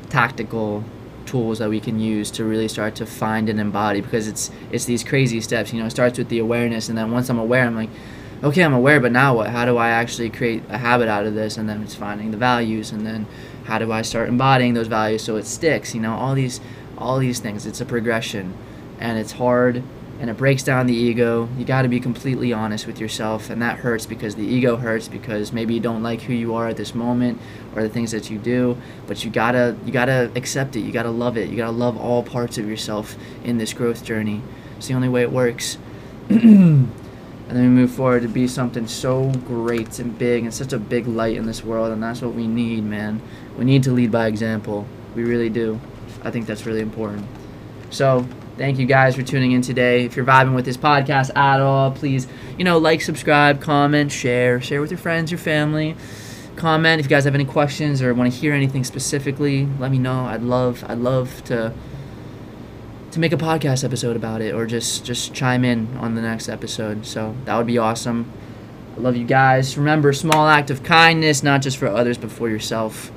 tactical 0.09 0.83
tools 1.25 1.59
that 1.59 1.69
we 1.69 1.79
can 1.79 1.99
use 1.99 2.29
to 2.31 2.43
really 2.43 2.67
start 2.67 2.95
to 2.95 3.05
find 3.05 3.49
and 3.49 3.59
embody 3.59 4.01
because 4.01 4.27
it's 4.27 4.51
it's 4.71 4.85
these 4.85 5.03
crazy 5.03 5.39
steps. 5.41 5.71
You 5.71 5.79
know, 5.79 5.85
it 5.85 5.91
starts 5.91 6.17
with 6.17 6.29
the 6.29 6.39
awareness, 6.39 6.89
and 6.89 6.97
then 6.97 7.11
once 7.11 7.29
I'm 7.29 7.39
aware, 7.39 7.65
I'm 7.65 7.75
like, 7.75 7.89
okay, 8.45 8.63
I'm 8.63 8.73
aware, 8.73 8.99
but 8.99 9.11
now 9.11 9.35
what? 9.35 9.49
How 9.49 9.65
do 9.65 9.77
I 9.77 9.89
actually 9.89 10.29
create 10.29 10.63
a 10.69 10.77
habit 10.77 11.07
out 11.07 11.25
of 11.25 11.33
this? 11.33 11.57
And 11.57 11.67
then 11.67 11.81
it's 11.81 11.95
finding 11.95 12.31
the 12.31 12.37
values, 12.37 12.91
and 12.91 13.05
then 13.05 13.25
how 13.65 13.79
do 13.79 13.91
I 13.91 14.03
start 14.03 14.29
embodying 14.29 14.75
those 14.75 14.87
values 14.87 15.23
so 15.23 15.35
it 15.35 15.45
sticks? 15.45 15.95
You 15.95 16.01
know, 16.01 16.13
all 16.13 16.35
these 16.35 16.61
all 16.97 17.19
these 17.19 17.39
things. 17.39 17.65
It's 17.65 17.81
a 17.81 17.85
progression 17.85 18.53
and 18.99 19.17
it's 19.17 19.33
hard 19.33 19.83
and 20.19 20.29
it 20.29 20.37
breaks 20.37 20.63
down 20.63 20.87
the 20.87 20.93
ego. 20.93 21.49
You 21.57 21.65
got 21.65 21.81
to 21.81 21.89
be 21.89 21.99
completely 21.99 22.53
honest 22.53 22.87
with 22.87 22.99
yourself 22.99 23.49
and 23.49 23.61
that 23.61 23.79
hurts 23.79 24.05
because 24.05 24.35
the 24.35 24.45
ego 24.45 24.77
hurts 24.77 25.09
because 25.09 25.51
maybe 25.51 25.73
you 25.73 25.81
don't 25.81 26.03
like 26.03 26.21
who 26.21 26.33
you 26.33 26.53
are 26.53 26.69
at 26.69 26.77
this 26.77 26.95
moment 26.95 27.41
or 27.75 27.81
the 27.81 27.89
things 27.89 28.11
that 28.11 28.29
you 28.29 28.37
do, 28.37 28.77
but 29.07 29.25
you 29.25 29.31
got 29.31 29.51
to 29.53 29.75
you 29.85 29.91
got 29.91 30.05
to 30.05 30.31
accept 30.35 30.75
it. 30.75 30.81
You 30.81 30.91
got 30.91 31.03
to 31.03 31.11
love 31.11 31.37
it. 31.37 31.49
You 31.49 31.57
got 31.57 31.65
to 31.65 31.71
love 31.71 31.97
all 31.97 32.23
parts 32.23 32.57
of 32.57 32.67
yourself 32.69 33.17
in 33.43 33.57
this 33.57 33.73
growth 33.73 34.05
journey. 34.05 34.41
It's 34.77 34.87
the 34.87 34.93
only 34.93 35.09
way 35.09 35.23
it 35.23 35.31
works. 35.31 35.77
and 37.47 37.57
then 37.57 37.63
we 37.63 37.69
move 37.69 37.91
forward 37.91 38.23
to 38.23 38.27
be 38.27 38.47
something 38.47 38.87
so 38.87 39.29
great 39.45 39.99
and 39.99 40.17
big 40.17 40.43
and 40.43 40.53
such 40.53 40.73
a 40.73 40.79
big 40.79 41.07
light 41.07 41.37
in 41.37 41.45
this 41.45 41.63
world 41.63 41.91
and 41.91 42.01
that's 42.01 42.21
what 42.21 42.33
we 42.33 42.47
need 42.47 42.83
man. 42.83 43.21
We 43.57 43.65
need 43.65 43.83
to 43.83 43.91
lead 43.91 44.11
by 44.11 44.27
example. 44.27 44.87
We 45.15 45.23
really 45.23 45.49
do. 45.49 45.79
I 46.23 46.31
think 46.31 46.47
that's 46.47 46.65
really 46.65 46.81
important. 46.81 47.27
So 47.91 48.27
thank 48.57 48.79
you 48.79 48.85
guys 48.87 49.15
for 49.15 49.21
tuning 49.21 49.51
in 49.51 49.61
today. 49.61 50.05
If 50.05 50.15
you're 50.15 50.25
vibing 50.25 50.55
with 50.55 50.65
this 50.65 50.77
podcast 50.77 51.35
at 51.35 51.59
all 51.59 51.91
please 51.91 52.27
you 52.57 52.63
know 52.63 52.79
like 52.79 53.01
subscribe 53.01 53.61
comment 53.61 54.11
share. 54.11 54.59
Share 54.59 54.81
with 54.81 54.89
your 54.89 54.97
friends 54.97 55.29
your 55.29 55.37
family. 55.37 55.95
Comment. 56.55 56.99
If 56.99 57.05
you 57.05 57.09
guys 57.09 57.25
have 57.25 57.35
any 57.35 57.45
questions 57.45 58.01
or 58.01 58.13
want 58.13 58.31
to 58.33 58.39
hear 58.39 58.53
anything 58.53 58.83
specifically 58.83 59.67
let 59.77 59.91
me 59.91 59.99
know. 59.99 60.25
I'd 60.25 60.41
love 60.41 60.83
i'd 60.87 60.97
love 60.97 61.43
to 61.45 61.73
to 63.15 63.19
make 63.21 63.31
a 63.31 63.37
podcast 63.37 63.85
episode 63.85 64.17
about 64.17 64.41
it 64.41 64.53
or 64.53 64.65
just 64.65 65.05
just 65.05 65.33
chime 65.33 65.63
in 65.63 65.87
on 65.97 66.15
the 66.15 66.21
next 66.21 66.49
episode. 66.49 67.05
So 67.05 67.33
that 67.45 67.57
would 67.57 67.65
be 67.65 67.77
awesome. 67.77 68.29
I 68.95 68.99
love 68.99 69.15
you 69.15 69.25
guys. 69.25 69.77
Remember, 69.77 70.11
small 70.11 70.47
act 70.47 70.69
of 70.69 70.83
kindness, 70.83 71.41
not 71.41 71.61
just 71.61 71.77
for 71.77 71.87
others, 71.87 72.17
but 72.17 72.29
for 72.29 72.49
yourself. 72.49 73.11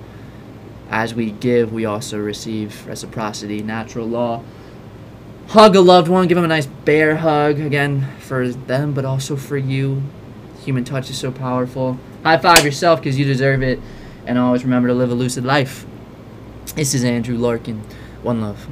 As 0.89 1.15
we 1.15 1.33
give, 1.33 1.73
we 1.73 1.85
also 1.85 2.19
receive 2.19 2.87
reciprocity, 2.87 3.61
natural 3.61 4.07
law. 4.07 4.43
Hug 5.49 5.75
a 5.75 5.81
loved 5.81 6.09
one, 6.09 6.29
give 6.29 6.37
them 6.37 6.45
a 6.45 6.49
nice 6.49 6.67
bear 6.67 7.17
hug, 7.17 7.59
again, 7.59 8.07
for 8.21 8.49
them, 8.49 8.95
but 8.95 9.05
also 9.05 9.35
for 9.35 9.57
you. 9.57 10.03
Human 10.65 10.85
touch 10.85 11.11
is 11.11 11.19
so 11.19 11.33
powerful. 11.33 11.99
High 12.23 12.39
five 12.39 12.65
yourself 12.65 13.01
because 13.01 13.19
you 13.19 13.25
deserve 13.25 13.63
it. 13.63 13.81
And 14.27 14.39
always 14.39 14.63
remember 14.63 14.89
to 14.89 14.95
live 14.95 15.11
a 15.11 15.15
lucid 15.15 15.45
life. 15.45 15.85
This 16.77 16.95
is 16.95 17.03
Andrew 17.03 17.37
Larkin. 17.37 17.83
One 18.23 18.41
love. 18.41 18.69